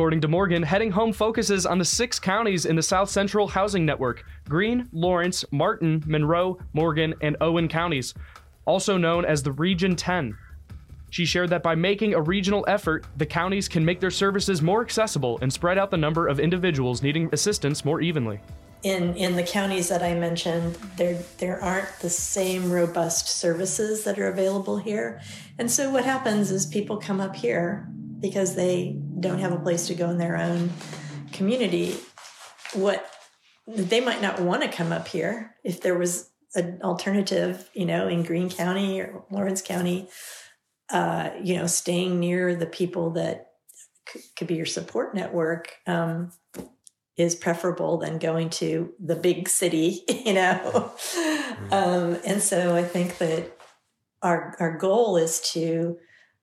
According 0.00 0.22
to 0.22 0.28
Morgan, 0.28 0.62
Heading 0.62 0.92
Home 0.92 1.12
focuses 1.12 1.66
on 1.66 1.76
the 1.76 1.84
six 1.84 2.18
counties 2.18 2.64
in 2.64 2.74
the 2.74 2.80
South 2.82 3.10
Central 3.10 3.46
Housing 3.46 3.84
Network 3.84 4.24
Greene, 4.48 4.88
Lawrence, 4.92 5.44
Martin, 5.50 6.02
Monroe, 6.06 6.58
Morgan, 6.72 7.12
and 7.20 7.36
Owen 7.42 7.68
counties, 7.68 8.14
also 8.64 8.96
known 8.96 9.26
as 9.26 9.42
the 9.42 9.52
Region 9.52 9.94
10. 9.94 10.38
She 11.10 11.26
shared 11.26 11.50
that 11.50 11.62
by 11.62 11.74
making 11.74 12.14
a 12.14 12.22
regional 12.22 12.64
effort, 12.66 13.04
the 13.18 13.26
counties 13.26 13.68
can 13.68 13.84
make 13.84 14.00
their 14.00 14.10
services 14.10 14.62
more 14.62 14.80
accessible 14.80 15.38
and 15.42 15.52
spread 15.52 15.76
out 15.76 15.90
the 15.90 15.98
number 15.98 16.28
of 16.28 16.40
individuals 16.40 17.02
needing 17.02 17.28
assistance 17.34 17.84
more 17.84 18.00
evenly. 18.00 18.40
In, 18.82 19.14
in 19.16 19.36
the 19.36 19.42
counties 19.42 19.90
that 19.90 20.02
I 20.02 20.14
mentioned, 20.14 20.76
there, 20.96 21.18
there 21.36 21.62
aren't 21.62 21.98
the 22.00 22.08
same 22.08 22.72
robust 22.72 23.28
services 23.28 24.04
that 24.04 24.18
are 24.18 24.28
available 24.28 24.78
here. 24.78 25.20
And 25.58 25.70
so 25.70 25.90
what 25.90 26.06
happens 26.06 26.50
is 26.50 26.64
people 26.64 26.96
come 26.96 27.20
up 27.20 27.36
here 27.36 27.86
because 28.20 28.54
they 28.54 28.96
don't 29.18 29.38
have 29.38 29.52
a 29.52 29.58
place 29.58 29.86
to 29.86 29.94
go 29.94 30.10
in 30.10 30.18
their 30.18 30.36
own 30.36 30.70
community 31.32 31.96
what 32.74 33.10
they 33.66 34.00
might 34.00 34.22
not 34.22 34.40
want 34.40 34.62
to 34.62 34.68
come 34.68 34.92
up 34.92 35.08
here 35.08 35.54
if 35.64 35.80
there 35.80 35.96
was 35.96 36.30
an 36.54 36.80
alternative 36.82 37.70
you 37.74 37.86
know 37.86 38.08
in 38.08 38.22
greene 38.22 38.50
county 38.50 39.00
or 39.00 39.24
lawrence 39.30 39.62
county 39.62 40.08
uh, 40.90 41.30
you 41.42 41.56
know 41.56 41.66
staying 41.66 42.18
near 42.18 42.54
the 42.54 42.66
people 42.66 43.10
that 43.10 43.52
c- 44.08 44.20
could 44.36 44.48
be 44.48 44.54
your 44.54 44.66
support 44.66 45.14
network 45.14 45.76
um, 45.86 46.32
is 47.20 47.34
preferable 47.34 47.98
than 47.98 48.18
going 48.18 48.48
to 48.48 48.92
the 48.98 49.14
big 49.14 49.48
city, 49.48 50.02
you 50.08 50.32
know. 50.32 50.92
Um, 51.70 52.18
and 52.24 52.42
so 52.42 52.74
I 52.74 52.82
think 52.82 53.18
that 53.18 53.56
our 54.22 54.56
our 54.58 54.76
goal 54.76 55.16
is 55.16 55.40
to 55.52 55.98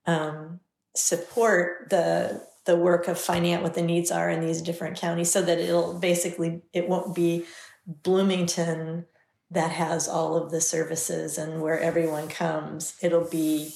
um, 0.06 0.60
support 0.98 1.88
the 1.90 2.46
the 2.64 2.76
work 2.76 3.08
of 3.08 3.18
finding 3.18 3.54
out 3.54 3.62
what 3.62 3.72
the 3.72 3.82
needs 3.82 4.10
are 4.10 4.28
in 4.28 4.40
these 4.40 4.60
different 4.60 4.98
counties, 4.98 5.30
so 5.30 5.40
that 5.40 5.58
it'll 5.58 5.98
basically 5.98 6.60
it 6.72 6.88
won't 6.88 7.14
be 7.14 7.46
Bloomington 7.86 9.06
that 9.50 9.70
has 9.70 10.06
all 10.06 10.36
of 10.36 10.50
the 10.50 10.60
services 10.60 11.38
and 11.38 11.62
where 11.62 11.80
everyone 11.80 12.28
comes. 12.28 12.94
It'll 13.02 13.28
be 13.28 13.70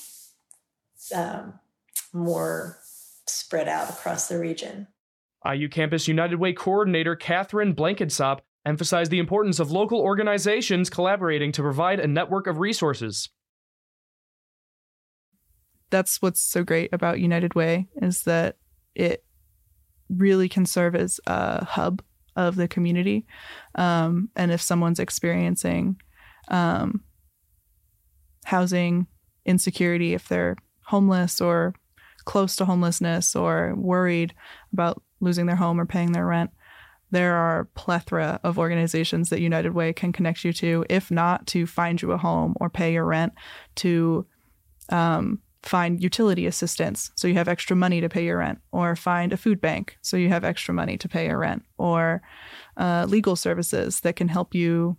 um, 1.15 1.55
more 2.13 2.79
spread 3.27 3.69
out 3.69 3.89
across 3.89 4.29
the 4.29 4.39
region. 4.39 4.89
IU 5.51 5.69
Campus 5.69 6.07
United 6.07 6.37
Way 6.37 6.53
coordinator 6.53 7.17
Catherine 7.17 7.75
Blankensop 7.75 8.41
emphasized 8.65 9.11
the 9.11 9.19
importance 9.19 9.59
of 9.59 9.73
local 9.73 10.01
organizations 10.01 10.91
collaborating 10.91 11.51
to 11.53 11.63
provide 11.63 11.99
a 11.99 12.07
network 12.07 12.47
of 12.47 12.59
resources. 12.59 13.31
That's 15.93 16.21
what's 16.21 16.41
so 16.41 16.65
great 16.65 16.93
about 16.93 17.21
United 17.21 17.55
Way 17.55 17.87
is 18.01 18.23
that 18.23 18.57
it 18.95 19.25
really 20.09 20.49
can 20.49 20.67
serve 20.67 20.97
as 20.97 21.21
a 21.27 21.65
hub 21.65 22.03
of 22.35 22.57
the 22.57 22.67
community. 22.67 23.27
Um, 23.75 24.31
and 24.35 24.51
if 24.51 24.63
someone's 24.63 24.99
experiencing 24.99 26.01
um, 26.49 27.03
housing 28.47 29.07
insecurity, 29.45 30.15
if 30.15 30.29
they're 30.29 30.57
homeless 30.87 31.41
or 31.41 31.75
close 32.25 32.57
to 32.57 32.65
homelessness 32.65 33.37
or 33.37 33.75
worried 33.77 34.35
about 34.73 35.03
losing 35.21 35.45
their 35.45 35.57
home 35.57 35.79
or 35.79 35.85
paying 35.87 36.13
their 36.13 36.27
rent, 36.27 36.51
there 37.11 37.35
are 37.35 37.69
plethora 37.75 38.41
of 38.43 38.59
organizations 38.59 39.29
that 39.29 39.43
United 39.43 39.75
Way 39.75 39.93
can 39.93 40.13
connect 40.13 40.43
you 40.43 40.55
to, 40.55 40.87
if 40.89 41.11
not 41.11 41.47
to 41.49 41.67
find 41.67 42.01
you 42.01 42.13
a 42.13 42.17
home 42.17 42.55
or 42.61 42.71
pay 42.71 42.95
your 42.95 43.05
rent, 43.05 43.35
to 43.77 44.27
um, 44.89 45.41
find 45.63 46.03
utility 46.03 46.47
assistance 46.47 47.13
so 47.15 47.29
you 47.29 47.35
have 47.35 47.49
extra 47.49 47.77
money 47.77 48.01
to 48.01 48.09
pay 48.09 48.25
your 48.25 48.39
rent, 48.39 48.59
or 48.73 48.97
find 48.97 49.33
a 49.33 49.37
food 49.37 49.61
bank 49.61 49.97
so 50.03 50.17
you 50.17 50.29
have 50.29 50.45
extra 50.45 50.75
money 50.75 50.99
to 50.99 51.09
pay 51.09 51.27
your 51.27 51.39
rent, 51.39 51.65
or 51.79 52.23
uh, 52.77 53.07
legal 53.09 53.37
services 53.37 54.01
that 54.01 54.17
can 54.17 54.29
help 54.29 54.55
you 54.55 54.97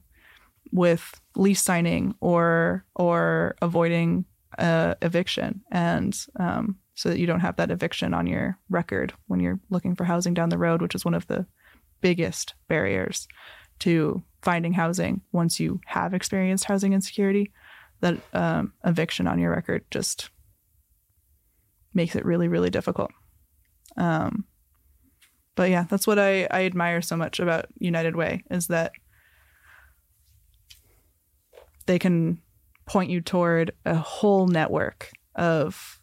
with 0.71 1.19
lease 1.35 1.61
signing 1.61 2.15
or 2.21 2.85
or 2.95 3.55
avoiding 3.61 4.25
uh, 4.57 4.95
eviction, 5.01 5.61
and 5.71 6.25
um, 6.39 6.77
so 6.95 7.09
that 7.09 7.19
you 7.19 7.25
don't 7.25 7.41
have 7.41 7.57
that 7.57 7.71
eviction 7.71 8.13
on 8.13 8.27
your 8.27 8.57
record 8.69 9.13
when 9.27 9.39
you're 9.39 9.59
looking 9.69 9.95
for 9.95 10.05
housing 10.05 10.33
down 10.33 10.49
the 10.49 10.57
road, 10.57 10.81
which 10.81 10.95
is 10.95 11.05
one 11.05 11.13
of 11.13 11.27
the 11.27 11.45
biggest 12.01 12.53
barriers 12.67 13.27
to 13.79 14.23
finding 14.41 14.73
housing 14.73 15.21
once 15.31 15.59
you 15.59 15.79
have 15.85 16.13
experienced 16.13 16.65
housing 16.65 16.93
insecurity. 16.93 17.51
That 18.01 18.17
um, 18.33 18.73
eviction 18.83 19.27
on 19.27 19.39
your 19.39 19.51
record 19.51 19.85
just 19.89 20.29
makes 21.93 22.15
it 22.15 22.25
really, 22.25 22.47
really 22.47 22.69
difficult. 22.69 23.11
Um, 23.97 24.45
but 25.55 25.69
yeah, 25.69 25.85
that's 25.89 26.07
what 26.07 26.19
I, 26.19 26.47
I 26.49 26.65
admire 26.65 27.01
so 27.01 27.15
much 27.15 27.39
about 27.39 27.65
United 27.77 28.15
Way 28.15 28.43
is 28.49 28.67
that 28.67 28.91
they 31.85 31.99
can 31.99 32.41
point 32.85 33.09
you 33.09 33.21
toward 33.21 33.71
a 33.85 33.95
whole 33.95 34.47
network 34.47 35.11
of 35.35 36.01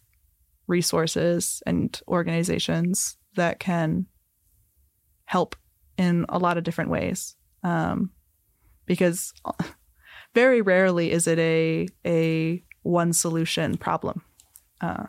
resources 0.67 1.61
and 1.65 1.99
organizations 2.07 3.17
that 3.35 3.59
can 3.59 4.05
help 5.25 5.55
in 5.97 6.25
a 6.29 6.39
lot 6.39 6.57
of 6.57 6.63
different 6.63 6.89
ways. 6.89 7.35
Um, 7.63 8.11
because 8.85 9.33
very 10.33 10.61
rarely 10.61 11.11
is 11.11 11.27
it 11.27 11.39
a 11.39 11.87
a 12.05 12.63
one 12.83 13.13
solution 13.13 13.77
problem. 13.77 14.23
Uh, 14.79 15.05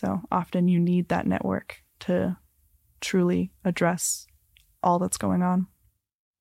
so 0.00 0.22
often 0.32 0.66
you 0.66 0.80
need 0.80 1.08
that 1.08 1.26
network 1.26 1.82
to 2.00 2.38
truly 3.02 3.52
address 3.66 4.26
all 4.82 4.98
that's 4.98 5.18
going 5.18 5.42
on. 5.42 5.66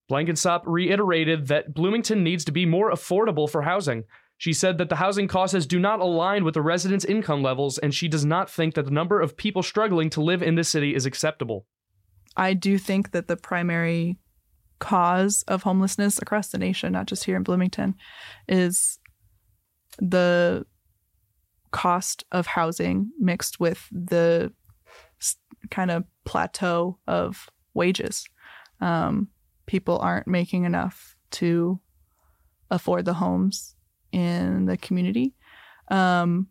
Blankensop 0.10 0.62
reiterated 0.65 1.48
that 1.48 1.74
Bloomington 1.74 2.24
needs 2.24 2.45
to 2.45 2.54
be 2.54 2.65
more 2.65 2.89
affordable 2.89 3.50
for 3.50 3.63
housing. 3.63 4.06
She 4.38 4.54
said 4.54 4.78
that 4.78 4.88
the 4.88 4.95
housing 4.95 5.28
costs 5.28 5.65
do 5.65 5.78
not 5.78 6.00
align 6.00 6.45
with 6.45 6.54
the 6.54 6.62
residents' 6.62 7.04
income 7.04 7.43
levels, 7.43 7.78
and 7.78 7.93
she 7.93 8.08
does 8.08 8.24
not 8.24 8.50
think 8.50 8.76
that 8.76 8.86
the 8.86 8.91
number 8.91 9.19
of 9.19 9.36
people 9.36 9.62
struggling 9.62 10.10
to 10.12 10.22
live 10.22 10.41
in 10.41 10.56
the 10.56 10.63
city 10.63 10.95
is 10.95 11.06
acceptable. 11.06 11.65
I 12.38 12.54
do 12.54 12.78
think 12.78 13.12
that 13.12 13.28
the 13.28 13.36
primary 13.36 14.17
cause 14.80 15.43
of 15.50 15.63
homelessness 15.63 16.22
across 16.22 16.48
the 16.48 16.58
nation, 16.58 16.93
not 16.93 17.08
just 17.08 17.26
here 17.26 17.36
in 17.36 17.43
Bloomington, 17.43 17.95
is 18.48 19.00
the 19.98 20.65
cost 21.71 22.23
of 22.32 22.47
housing 22.47 23.12
mixed 23.19 23.60
with 23.60 23.88
the 23.91 24.51
kind 25.69 25.91
of 25.91 26.03
plateau 26.25 26.97
of 27.08 27.49
wages. 27.73 28.25
Um, 28.82 29.27
people 29.65 29.99
aren't 29.99 30.27
making 30.27 30.63
enough 30.63 31.15
to 31.32 31.79
afford 32.71 33.05
the 33.05 33.13
homes 33.13 33.75
in 34.12 34.65
the 34.65 34.77
community. 34.77 35.36
Um, 35.89 36.47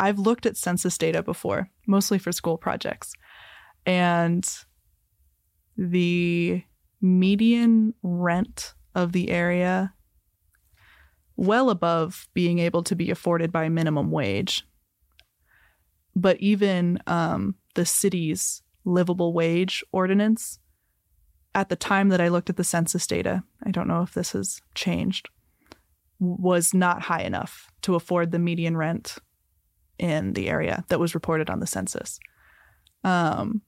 I've 0.00 0.18
looked 0.18 0.46
at 0.46 0.56
census 0.56 0.96
data 0.96 1.22
before, 1.22 1.70
mostly 1.86 2.18
for 2.18 2.30
school 2.30 2.56
projects, 2.56 3.12
and 3.84 4.48
the 5.76 6.62
median 7.00 7.94
rent 8.02 8.74
of 8.94 9.12
the 9.12 9.30
area 9.30 9.92
well 11.38 11.70
above 11.70 12.28
being 12.34 12.58
able 12.58 12.82
to 12.82 12.96
be 12.96 13.10
afforded 13.10 13.52
by 13.52 13.68
minimum 13.68 14.10
wage. 14.10 14.64
But 16.16 16.36
even 16.40 16.98
um, 17.06 17.54
the 17.74 17.86
city's 17.86 18.60
livable 18.84 19.32
wage 19.32 19.84
ordinance, 19.92 20.58
at 21.54 21.68
the 21.68 21.76
time 21.76 22.08
that 22.08 22.20
I 22.20 22.28
looked 22.28 22.50
at 22.50 22.56
the 22.56 22.64
census 22.64 23.06
data, 23.06 23.44
I 23.62 23.70
don't 23.70 23.86
know 23.86 24.02
if 24.02 24.14
this 24.14 24.32
has 24.32 24.60
changed, 24.74 25.28
was 26.18 26.74
not 26.74 27.02
high 27.02 27.22
enough 27.22 27.70
to 27.82 27.94
afford 27.94 28.32
the 28.32 28.40
median 28.40 28.76
rent 28.76 29.16
in 29.96 30.32
the 30.32 30.48
area 30.48 30.84
that 30.88 30.98
was 30.98 31.14
reported 31.14 31.50
on 31.50 31.60
the 31.60 31.68
census. 31.68 32.18
Um, 33.04 33.62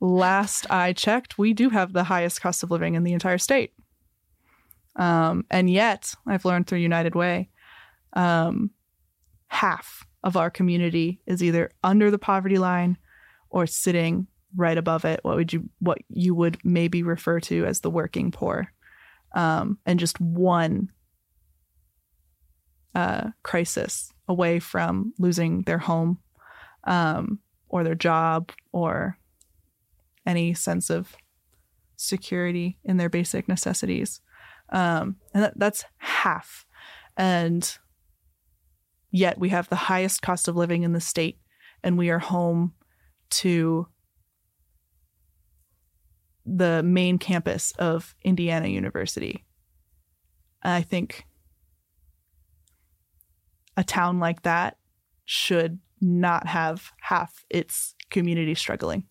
last 0.00 0.70
I 0.70 0.94
checked, 0.94 1.36
we 1.36 1.52
do 1.52 1.68
have 1.68 1.92
the 1.92 2.04
highest 2.04 2.40
cost 2.40 2.62
of 2.62 2.70
living 2.70 2.94
in 2.94 3.04
the 3.04 3.12
entire 3.12 3.38
state. 3.38 3.74
Um, 4.96 5.44
and 5.50 5.70
yet, 5.70 6.14
I've 6.26 6.44
learned 6.44 6.66
through 6.66 6.78
United 6.78 7.14
Way, 7.14 7.48
um, 8.14 8.70
half 9.48 10.06
of 10.22 10.36
our 10.36 10.50
community 10.50 11.20
is 11.26 11.42
either 11.42 11.70
under 11.82 12.10
the 12.10 12.18
poverty 12.18 12.58
line 12.58 12.98
or 13.48 13.66
sitting 13.66 14.26
right 14.56 14.76
above 14.76 15.04
it. 15.04 15.20
What 15.22 15.36
would 15.36 15.52
you 15.52 15.68
what 15.78 15.98
you 16.08 16.34
would 16.34 16.58
maybe 16.64 17.02
refer 17.02 17.40
to 17.40 17.64
as 17.66 17.80
the 17.80 17.90
working 17.90 18.30
poor, 18.30 18.72
um, 19.34 19.78
and 19.86 19.98
just 20.00 20.20
one 20.20 20.90
uh, 22.94 23.30
crisis 23.42 24.12
away 24.28 24.58
from 24.58 25.12
losing 25.18 25.62
their 25.62 25.78
home 25.78 26.18
um, 26.84 27.38
or 27.68 27.84
their 27.84 27.94
job 27.94 28.52
or 28.72 29.16
any 30.26 30.54
sense 30.54 30.90
of 30.90 31.16
security 31.96 32.78
in 32.84 32.96
their 32.96 33.08
basic 33.08 33.48
necessities. 33.48 34.20
Um, 34.70 35.16
and 35.34 35.44
that, 35.44 35.54
that's 35.56 35.84
half. 35.98 36.66
And 37.16 37.78
yet 39.10 39.38
we 39.38 39.48
have 39.50 39.68
the 39.68 39.76
highest 39.76 40.22
cost 40.22 40.48
of 40.48 40.56
living 40.56 40.82
in 40.82 40.92
the 40.92 41.00
state, 41.00 41.38
and 41.82 41.98
we 41.98 42.10
are 42.10 42.18
home 42.18 42.74
to 43.30 43.86
the 46.46 46.82
main 46.82 47.18
campus 47.18 47.72
of 47.78 48.14
Indiana 48.22 48.68
University. 48.68 49.44
I 50.62 50.82
think 50.82 51.24
a 53.76 53.84
town 53.84 54.18
like 54.18 54.42
that 54.42 54.76
should 55.24 55.78
not 56.00 56.46
have 56.46 56.90
half 57.00 57.44
its 57.50 57.94
community 58.10 58.54
struggling. 58.54 59.04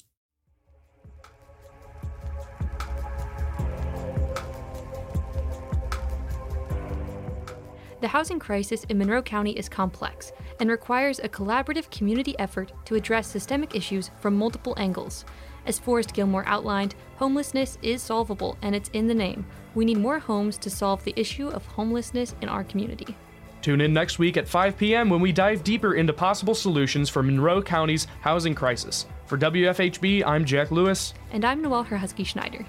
The 8.02 8.08
housing 8.08 8.40
crisis 8.40 8.86
in 8.86 8.98
Monroe 8.98 9.22
County 9.22 9.52
is 9.52 9.68
complex 9.68 10.32
and 10.62 10.70
requires 10.70 11.20
a 11.20 11.28
collaborative 11.28 11.92
community 11.92 12.34
effort 12.40 12.72
to 12.86 12.96
address 12.96 13.28
systemic 13.28 13.76
issues 13.76 14.10
from 14.22 14.38
multiple 14.38 14.74
angles. 14.78 15.26
As 15.66 15.80
Forrest 15.80 16.14
Gilmore 16.14 16.48
outlined, 16.48 16.96
homelessness 17.18 17.78
is 17.82 18.02
solvable 18.02 18.58
and 18.62 18.74
it's 18.74 18.90
in 18.94 19.08
the 19.08 19.14
name. 19.14 19.46
We 19.76 19.84
need 19.84 19.98
more 19.98 20.18
homes 20.18 20.58
to 20.60 20.70
solve 20.70 21.04
the 21.04 21.14
issue 21.18 21.50
of 21.50 21.66
homelessness 21.66 22.36
in 22.42 22.48
our 22.48 22.64
community. 22.64 23.18
Tune 23.62 23.82
in 23.82 23.94
next 23.94 24.18
week 24.18 24.38
at 24.38 24.48
5 24.48 24.78
p.m. 24.78 25.10
when 25.10 25.20
we 25.20 25.34
dive 25.34 25.66
deeper 25.66 25.96
into 25.96 26.14
possible 26.14 26.56
solutions 26.56 27.10
for 27.10 27.22
Monroe 27.22 27.62
County's 27.62 28.08
housing 28.22 28.56
crisis. 28.56 29.08
For 29.26 29.38
WFHB, 29.38 30.26
I'm 30.26 30.46
Jack 30.46 30.72
Lewis. 30.72 31.14
And 31.32 31.44
I'm 31.44 31.62
Noelle 31.62 31.84
Herhusky 31.84 32.24
Schneider. 32.24 32.66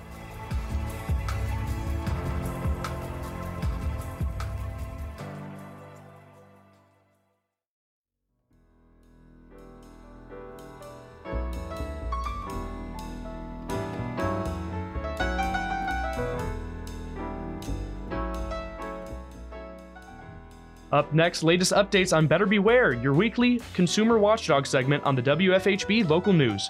Up 20.92 21.12
next, 21.12 21.44
latest 21.44 21.72
updates 21.72 22.16
on 22.16 22.26
Better 22.26 22.46
Beware, 22.46 22.94
your 22.94 23.14
weekly 23.14 23.60
consumer 23.74 24.18
watchdog 24.18 24.66
segment 24.66 25.04
on 25.04 25.14
the 25.14 25.22
WFHB 25.22 26.08
local 26.08 26.32
news. 26.32 26.68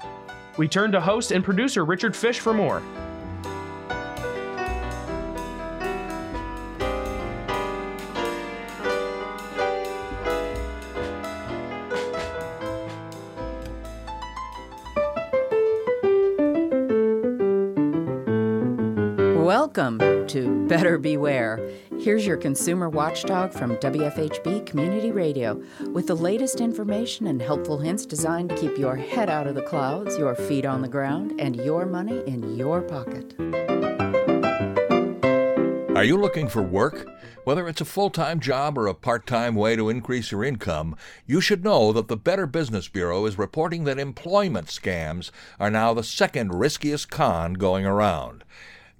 We 0.59 0.69
turn 0.69 0.93
to 0.93 1.01
host 1.01 1.33
and 1.33 1.43
producer 1.43 1.87
Richard 1.87 2.15
Fish 2.15 2.39
for 2.39 2.53
more. 2.53 2.83
Welcome 19.43 20.10
to 20.31 20.65
Better 20.69 20.97
Beware. 20.97 21.59
Here's 21.99 22.25
your 22.25 22.37
consumer 22.37 22.89
watchdog 22.89 23.53
from 23.53 23.77
WFHB 23.79 24.65
Community 24.65 25.11
Radio 25.11 25.61
with 25.91 26.07
the 26.07 26.15
latest 26.15 26.61
information 26.61 27.27
and 27.27 27.43
helpful 27.43 27.79
hints 27.79 28.07
designed 28.07 28.51
to 28.51 28.57
keep 28.57 28.79
your 28.79 28.95
head 28.95 29.29
out 29.29 29.49
of 29.49 29.57
the 29.57 29.63
clouds, 29.63 30.17
your 30.17 30.37
feet 30.37 30.65
on 30.65 30.83
the 30.83 30.89
ground, 30.89 31.41
and 31.41 31.57
your 31.57 31.85
money 31.85 32.23
in 32.29 32.57
your 32.57 32.81
pocket. 32.81 33.35
Are 35.97 36.05
you 36.05 36.17
looking 36.17 36.47
for 36.47 36.63
work? 36.63 37.09
Whether 37.43 37.67
it's 37.67 37.81
a 37.81 37.85
full 37.85 38.11
time 38.11 38.39
job 38.39 38.79
or 38.79 38.87
a 38.87 38.95
part 38.95 39.27
time 39.27 39.57
way 39.57 39.75
to 39.75 39.89
increase 39.89 40.31
your 40.31 40.45
income, 40.45 40.95
you 41.27 41.41
should 41.41 41.65
know 41.65 41.93
that 41.93 42.07
the 42.07 42.17
Better 42.17 42.47
Business 42.47 42.87
Bureau 42.87 43.27
is 43.27 43.37
reporting 43.37 43.83
that 43.83 43.99
employment 43.99 44.69
scams 44.69 45.33
are 45.59 45.73
now 45.73 45.93
the 45.93 46.05
second 46.05 46.55
riskiest 46.55 47.11
con 47.11 47.55
going 47.55 47.85
around. 47.85 48.45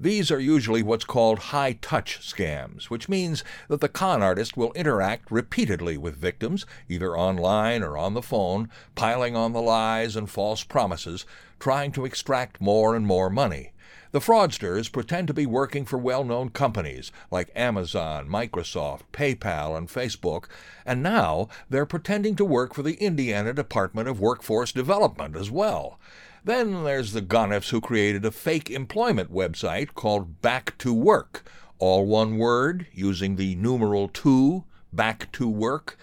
These 0.03 0.31
are 0.31 0.41
usually 0.41 0.83
what's 0.83 1.05
called 1.05 1.39
high 1.39 1.75
touch 1.75 2.21
scams, 2.21 2.85
which 2.85 3.07
means 3.07 3.45
that 3.69 3.83
the 3.83 3.89
con 3.91 4.23
artist 4.23 4.57
will 4.57 4.73
interact 4.73 5.31
repeatedly 5.31 5.99
with 5.99 6.17
victims, 6.17 6.65
either 6.89 7.15
online 7.15 7.83
or 7.83 7.99
on 7.99 8.15
the 8.15 8.23
phone, 8.23 8.71
piling 8.95 9.37
on 9.37 9.53
the 9.53 9.61
lies 9.61 10.17
and 10.17 10.31
false 10.31 10.65
promises, 10.65 11.27
trying 11.59 11.93
to 11.93 12.07
extract 12.07 12.63
more 12.63 12.97
and 12.97 13.07
more 13.07 13.29
money. 13.29 13.73
The 14.13 14.21
fraudsters 14.21 14.91
pretend 14.91 15.29
to 15.29 15.35
be 15.35 15.45
working 15.45 15.85
for 15.85 15.99
well 15.99 16.25
known 16.25 16.49
companies 16.49 17.13
like 17.31 17.53
Amazon, 17.55 18.27
Microsoft, 18.27 19.03
PayPal, 19.13 19.77
and 19.77 19.87
Facebook, 19.87 20.47
and 20.87 21.03
now 21.03 21.49
they're 21.69 21.85
pretending 21.85 22.37
to 22.37 22.45
work 22.47 22.73
for 22.73 22.83
the 22.83 22.95
Indiana 22.95 23.53
Department 23.53 24.09
of 24.09 24.19
Workforce 24.19 24.73
Development 24.73 25.37
as 25.37 25.51
well. 25.51 26.01
Then 26.43 26.85
there's 26.85 27.13
the 27.13 27.21
Gonifs 27.21 27.69
who 27.69 27.83
created 27.83 28.25
a 28.25 28.31
fake 28.31 28.71
employment 28.71 29.31
website 29.31 29.93
called 29.93 30.41
Back 30.41 30.79
to 30.79 30.95
Work, 30.95 31.45
all 31.79 32.07
one 32.07 32.39
word, 32.39 32.87
using 32.93 33.37
the 33.37 33.55
numeral 33.57 34.09
2, 34.09 34.65
Back 34.91 35.31
to 35.33 35.47
Work. 35.47 35.99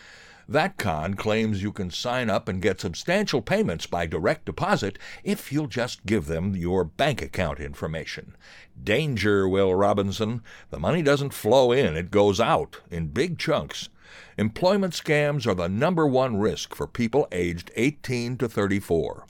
That 0.47 0.77
con 0.77 1.15
claims 1.15 1.63
you 1.63 1.71
can 1.71 1.89
sign 1.89 2.29
up 2.29 2.47
and 2.47 2.61
get 2.61 2.79
substantial 2.79 3.41
payments 3.41 3.87
by 3.87 4.05
direct 4.05 4.45
deposit 4.45 4.99
if 5.23 5.51
you'll 5.51 5.67
just 5.67 6.05
give 6.05 6.27
them 6.27 6.55
your 6.55 6.83
bank 6.83 7.21
account 7.23 7.59
information. 7.59 8.35
Danger, 8.81 9.49
Will 9.49 9.73
Robinson. 9.73 10.43
The 10.69 10.79
money 10.79 11.01
doesn't 11.01 11.33
flow 11.33 11.71
in, 11.71 11.97
it 11.97 12.11
goes 12.11 12.39
out 12.39 12.79
in 12.91 13.07
big 13.07 13.39
chunks. 13.39 13.89
Employment 14.37 14.93
scams 14.93 15.47
are 15.47 15.55
the 15.55 15.67
number 15.67 16.05
one 16.05 16.37
risk 16.37 16.75
for 16.75 16.87
people 16.87 17.27
aged 17.31 17.71
18 17.75 18.37
to 18.37 18.47
34. 18.47 19.25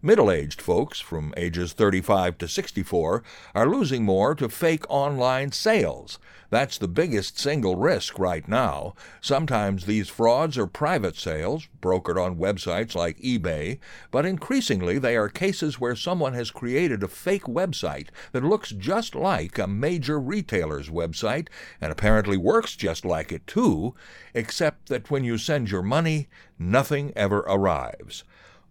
Middle 0.00 0.30
aged 0.30 0.62
folks, 0.62 1.00
from 1.00 1.34
ages 1.36 1.72
35 1.72 2.38
to 2.38 2.46
64, 2.46 3.24
are 3.52 3.66
losing 3.68 4.04
more 4.04 4.32
to 4.36 4.48
fake 4.48 4.84
online 4.88 5.50
sales. 5.50 6.20
That's 6.50 6.78
the 6.78 6.86
biggest 6.86 7.36
single 7.36 7.74
risk 7.74 8.16
right 8.16 8.46
now. 8.46 8.94
Sometimes 9.20 9.86
these 9.86 10.08
frauds 10.08 10.56
are 10.56 10.68
private 10.68 11.16
sales, 11.16 11.66
brokered 11.82 12.16
on 12.16 12.36
websites 12.36 12.94
like 12.94 13.18
eBay, 13.18 13.80
but 14.12 14.24
increasingly 14.24 14.98
they 14.98 15.16
are 15.16 15.28
cases 15.28 15.80
where 15.80 15.96
someone 15.96 16.32
has 16.32 16.52
created 16.52 17.02
a 17.02 17.08
fake 17.08 17.46
website 17.46 18.10
that 18.30 18.44
looks 18.44 18.70
just 18.70 19.16
like 19.16 19.58
a 19.58 19.66
major 19.66 20.20
retailer's 20.20 20.90
website 20.90 21.48
and 21.80 21.90
apparently 21.90 22.36
works 22.36 22.76
just 22.76 23.04
like 23.04 23.32
it 23.32 23.48
too, 23.48 23.96
except 24.32 24.88
that 24.90 25.10
when 25.10 25.24
you 25.24 25.36
send 25.36 25.72
your 25.72 25.82
money, 25.82 26.28
nothing 26.56 27.12
ever 27.16 27.40
arrives. 27.40 28.22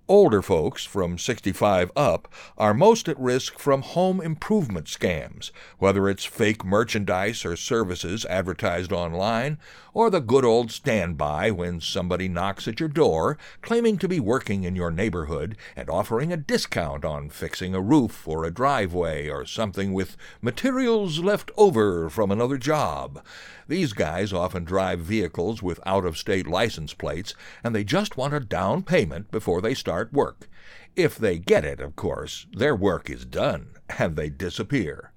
Older 0.09 0.41
folks, 0.41 0.85
from 0.85 1.17
65 1.17 1.91
up, 1.93 2.33
are 2.57 2.73
most 2.73 3.09
at 3.09 3.19
risk 3.19 3.59
from 3.59 3.81
home 3.81 4.21
improvement 4.21 4.85
scams, 4.85 5.51
whether 5.79 6.07
it's 6.07 6.23
fake 6.23 6.63
merchandise 6.63 7.43
or 7.43 7.57
services 7.57 8.23
advertised 8.27 8.93
online, 8.93 9.57
or 9.93 10.09
the 10.09 10.21
good 10.21 10.45
old 10.45 10.71
standby 10.71 11.51
when 11.51 11.81
somebody 11.81 12.29
knocks 12.29 12.69
at 12.69 12.79
your 12.79 12.87
door 12.87 13.37
claiming 13.61 13.97
to 13.97 14.07
be 14.07 14.19
working 14.19 14.63
in 14.63 14.77
your 14.77 14.91
neighborhood 14.91 15.57
and 15.75 15.89
offering 15.89 16.31
a 16.31 16.37
discount 16.37 17.03
on 17.03 17.29
fixing 17.29 17.75
a 17.75 17.81
roof 17.81 18.25
or 18.27 18.45
a 18.45 18.51
driveway 18.51 19.27
or 19.27 19.43
something 19.43 19.91
with 19.91 20.15
materials 20.41 21.19
left 21.19 21.51
over 21.57 22.09
from 22.09 22.31
another 22.31 22.57
job. 22.57 23.21
These 23.67 23.91
guys 23.91 24.31
often 24.31 24.63
drive 24.63 24.99
vehicles 24.99 25.61
with 25.61 25.81
out 25.85 26.05
of 26.05 26.17
state 26.17 26.47
license 26.47 26.93
plates, 26.93 27.33
and 27.63 27.75
they 27.75 27.83
just 27.83 28.15
want 28.15 28.33
a 28.33 28.39
down 28.39 28.83
payment 28.83 29.31
before 29.31 29.61
they 29.61 29.73
start 29.73 29.96
work. 30.05 30.47
If 30.95 31.17
they 31.17 31.37
get 31.37 31.65
it, 31.65 31.79
of 31.79 31.95
course, 31.95 32.47
their 32.51 32.75
work 32.75 33.09
is 33.09 33.25
done, 33.25 33.69
and 33.99 34.15
they 34.15 34.29
disappear. 34.29 35.11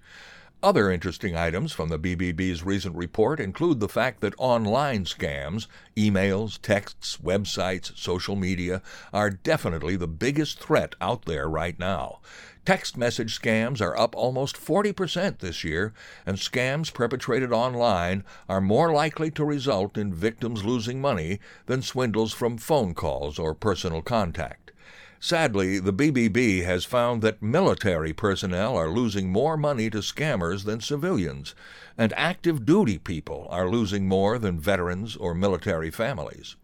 Other 0.62 0.90
interesting 0.90 1.34
items 1.34 1.72
from 1.72 1.88
the 1.88 1.98
BBB's 1.98 2.62
recent 2.62 2.94
report 2.94 3.40
include 3.40 3.80
the 3.80 3.88
fact 3.88 4.20
that 4.20 4.34
online 4.36 5.06
scams, 5.06 5.68
emails, 5.96 6.60
texts, 6.60 7.16
websites, 7.16 7.96
social 7.96 8.36
media, 8.36 8.82
are 9.10 9.30
definitely 9.30 9.96
the 9.96 10.06
biggest 10.06 10.60
threat 10.60 10.94
out 11.00 11.24
there 11.24 11.48
right 11.48 11.78
now. 11.78 12.20
Text 12.66 12.98
message 12.98 13.40
scams 13.40 13.80
are 13.80 13.96
up 13.96 14.14
almost 14.14 14.56
40% 14.56 15.38
this 15.38 15.64
year, 15.64 15.94
and 16.26 16.36
scams 16.36 16.92
perpetrated 16.92 17.52
online 17.52 18.22
are 18.46 18.60
more 18.60 18.92
likely 18.92 19.30
to 19.30 19.44
result 19.46 19.96
in 19.96 20.12
victims 20.12 20.62
losing 20.62 21.00
money 21.00 21.40
than 21.64 21.80
swindles 21.80 22.34
from 22.34 22.58
phone 22.58 22.92
calls 22.92 23.38
or 23.38 23.54
personal 23.54 24.02
contact. 24.02 24.59
Sadly, 25.22 25.78
the 25.78 25.92
BBB 25.92 26.64
has 26.64 26.86
found 26.86 27.20
that 27.20 27.42
military 27.42 28.14
personnel 28.14 28.74
are 28.74 28.88
losing 28.88 29.28
more 29.28 29.58
money 29.58 29.90
to 29.90 29.98
scammers 29.98 30.64
than 30.64 30.80
civilians, 30.80 31.54
and 31.98 32.14
active 32.16 32.64
duty 32.64 32.96
people 32.96 33.46
are 33.50 33.68
losing 33.68 34.08
more 34.08 34.38
than 34.38 34.58
veterans 34.58 35.16
or 35.16 35.34
military 35.34 35.90
families. 35.90 36.56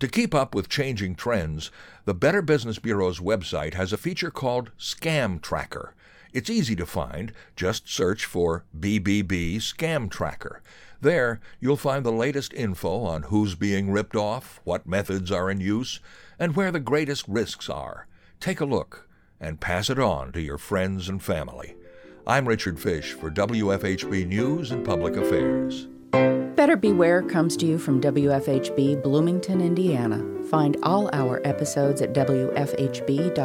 To 0.00 0.06
keep 0.06 0.34
up 0.34 0.54
with 0.54 0.68
changing 0.68 1.14
trends, 1.14 1.70
the 2.04 2.12
Better 2.12 2.42
Business 2.42 2.78
Bureau's 2.78 3.20
website 3.20 3.72
has 3.72 3.90
a 3.90 3.96
feature 3.96 4.30
called 4.30 4.70
Scam 4.78 5.40
Tracker. 5.40 5.94
It's 6.34 6.50
easy 6.50 6.76
to 6.76 6.84
find. 6.84 7.32
Just 7.56 7.88
search 7.88 8.26
for 8.26 8.64
BBB 8.78 9.56
Scam 9.56 10.10
Tracker. 10.10 10.60
There, 11.00 11.40
you'll 11.58 11.78
find 11.78 12.04
the 12.04 12.12
latest 12.12 12.52
info 12.52 13.02
on 13.04 13.24
who's 13.24 13.54
being 13.54 13.90
ripped 13.90 14.16
off, 14.16 14.60
what 14.64 14.86
methods 14.86 15.30
are 15.30 15.50
in 15.50 15.60
use, 15.60 16.00
and 16.38 16.56
where 16.56 16.70
the 16.70 16.80
greatest 16.80 17.26
risks 17.28 17.68
are. 17.68 18.06
Take 18.40 18.60
a 18.60 18.64
look 18.64 19.08
and 19.40 19.60
pass 19.60 19.90
it 19.90 19.98
on 19.98 20.32
to 20.32 20.40
your 20.40 20.58
friends 20.58 21.08
and 21.08 21.22
family. 21.22 21.76
I'm 22.26 22.48
Richard 22.48 22.80
Fish 22.80 23.12
for 23.12 23.30
WFHB 23.30 24.26
News 24.26 24.70
and 24.70 24.84
Public 24.84 25.16
Affairs. 25.16 25.88
Better 26.56 26.76
Beware 26.76 27.22
comes 27.22 27.56
to 27.58 27.66
you 27.66 27.78
from 27.78 28.00
WFHB 28.00 29.02
Bloomington, 29.02 29.60
Indiana. 29.60 30.24
Find 30.44 30.76
all 30.82 31.10
our 31.12 31.40
episodes 31.44 32.00
at 32.00 32.14
WFHB.org. 32.14 33.38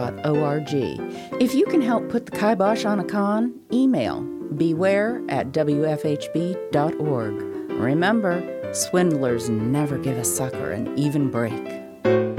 If 1.42 1.54
you 1.54 1.66
can 1.66 1.82
help 1.82 2.08
put 2.10 2.26
the 2.26 2.32
kibosh 2.32 2.86
on 2.86 3.00
a 3.00 3.04
con, 3.04 3.60
email 3.74 4.22
beware 4.56 5.22
at 5.30 5.52
WFHB.org. 5.52 7.34
Remember, 7.72 8.74
swindlers 8.74 9.50
never 9.50 9.98
give 9.98 10.18
a 10.18 10.26
sucker 10.26 10.72
an 10.72 10.98
even 10.98 11.30
break. 11.30 12.39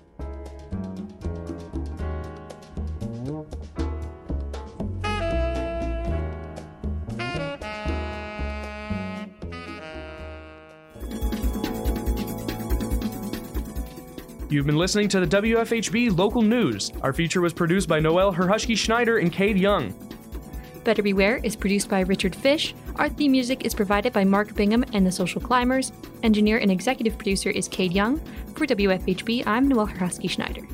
You've 14.51 14.65
been 14.65 14.75
listening 14.75 15.07
to 15.07 15.25
the 15.25 15.41
WFHB 15.41 16.17
local 16.17 16.41
news. 16.41 16.91
Our 17.01 17.13
feature 17.13 17.39
was 17.39 17.53
produced 17.53 17.87
by 17.87 18.01
Noelle 18.01 18.33
Herhusky 18.33 18.75
Schneider 18.75 19.19
and 19.19 19.31
Kade 19.31 19.57
Young. 19.57 19.93
Better 20.83 21.01
Beware 21.01 21.37
is 21.37 21.55
produced 21.55 21.87
by 21.87 22.01
Richard 22.01 22.35
Fish. 22.35 22.75
Our 22.97 23.07
theme 23.07 23.31
music 23.31 23.65
is 23.65 23.73
provided 23.73 24.11
by 24.11 24.25
Mark 24.25 24.53
Bingham 24.53 24.83
and 24.91 25.07
the 25.07 25.11
Social 25.11 25.39
Climbers. 25.39 25.93
Engineer 26.23 26.57
and 26.57 26.69
executive 26.69 27.17
producer 27.17 27.49
is 27.49 27.69
Kade 27.69 27.93
Young. 27.93 28.19
For 28.55 28.65
WFHB, 28.65 29.47
I'm 29.47 29.69
Noelle 29.69 29.87
Herhusky 29.87 30.29
Schneider. 30.29 30.67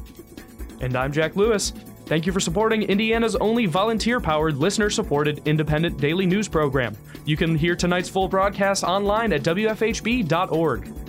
And 0.82 0.96
I'm 0.96 1.14
Jack 1.14 1.36
Lewis. 1.36 1.72
Thank 2.08 2.26
you 2.26 2.32
for 2.32 2.40
supporting 2.40 2.82
Indiana's 2.82 3.36
only 3.36 3.68
volunteer 3.68 4.20
powered, 4.20 4.58
listener 4.58 4.90
supported 4.90 5.44
independent 5.46 6.00
daily 6.00 6.26
news 6.26 6.48
program. 6.48 6.98
You 7.26 7.38
can 7.38 7.56
hear 7.56 7.76
tonight's 7.76 8.10
full 8.10 8.28
broadcast 8.28 8.84
online 8.84 9.34
at 9.34 9.44
WFHB.org. 9.44 11.07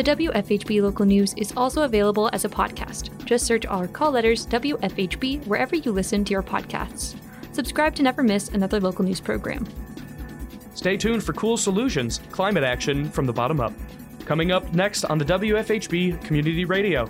The 0.00 0.16
WFHB 0.16 0.80
local 0.80 1.04
news 1.04 1.34
is 1.34 1.52
also 1.58 1.82
available 1.82 2.30
as 2.32 2.46
a 2.46 2.48
podcast. 2.48 3.10
Just 3.26 3.44
search 3.44 3.66
our 3.66 3.86
call 3.86 4.12
letters 4.12 4.46
WFHB 4.46 5.46
wherever 5.46 5.76
you 5.76 5.92
listen 5.92 6.24
to 6.24 6.30
your 6.30 6.42
podcasts. 6.42 7.16
Subscribe 7.52 7.94
to 7.96 8.02
never 8.02 8.22
miss 8.22 8.48
another 8.48 8.80
local 8.80 9.04
news 9.04 9.20
program. 9.20 9.68
Stay 10.72 10.96
tuned 10.96 11.22
for 11.22 11.34
cool 11.34 11.58
solutions, 11.58 12.18
climate 12.30 12.64
action 12.64 13.10
from 13.10 13.26
the 13.26 13.32
bottom 13.34 13.60
up. 13.60 13.74
Coming 14.24 14.52
up 14.52 14.72
next 14.72 15.04
on 15.04 15.18
the 15.18 15.24
WFHB 15.26 16.24
Community 16.24 16.64
Radio. 16.64 17.06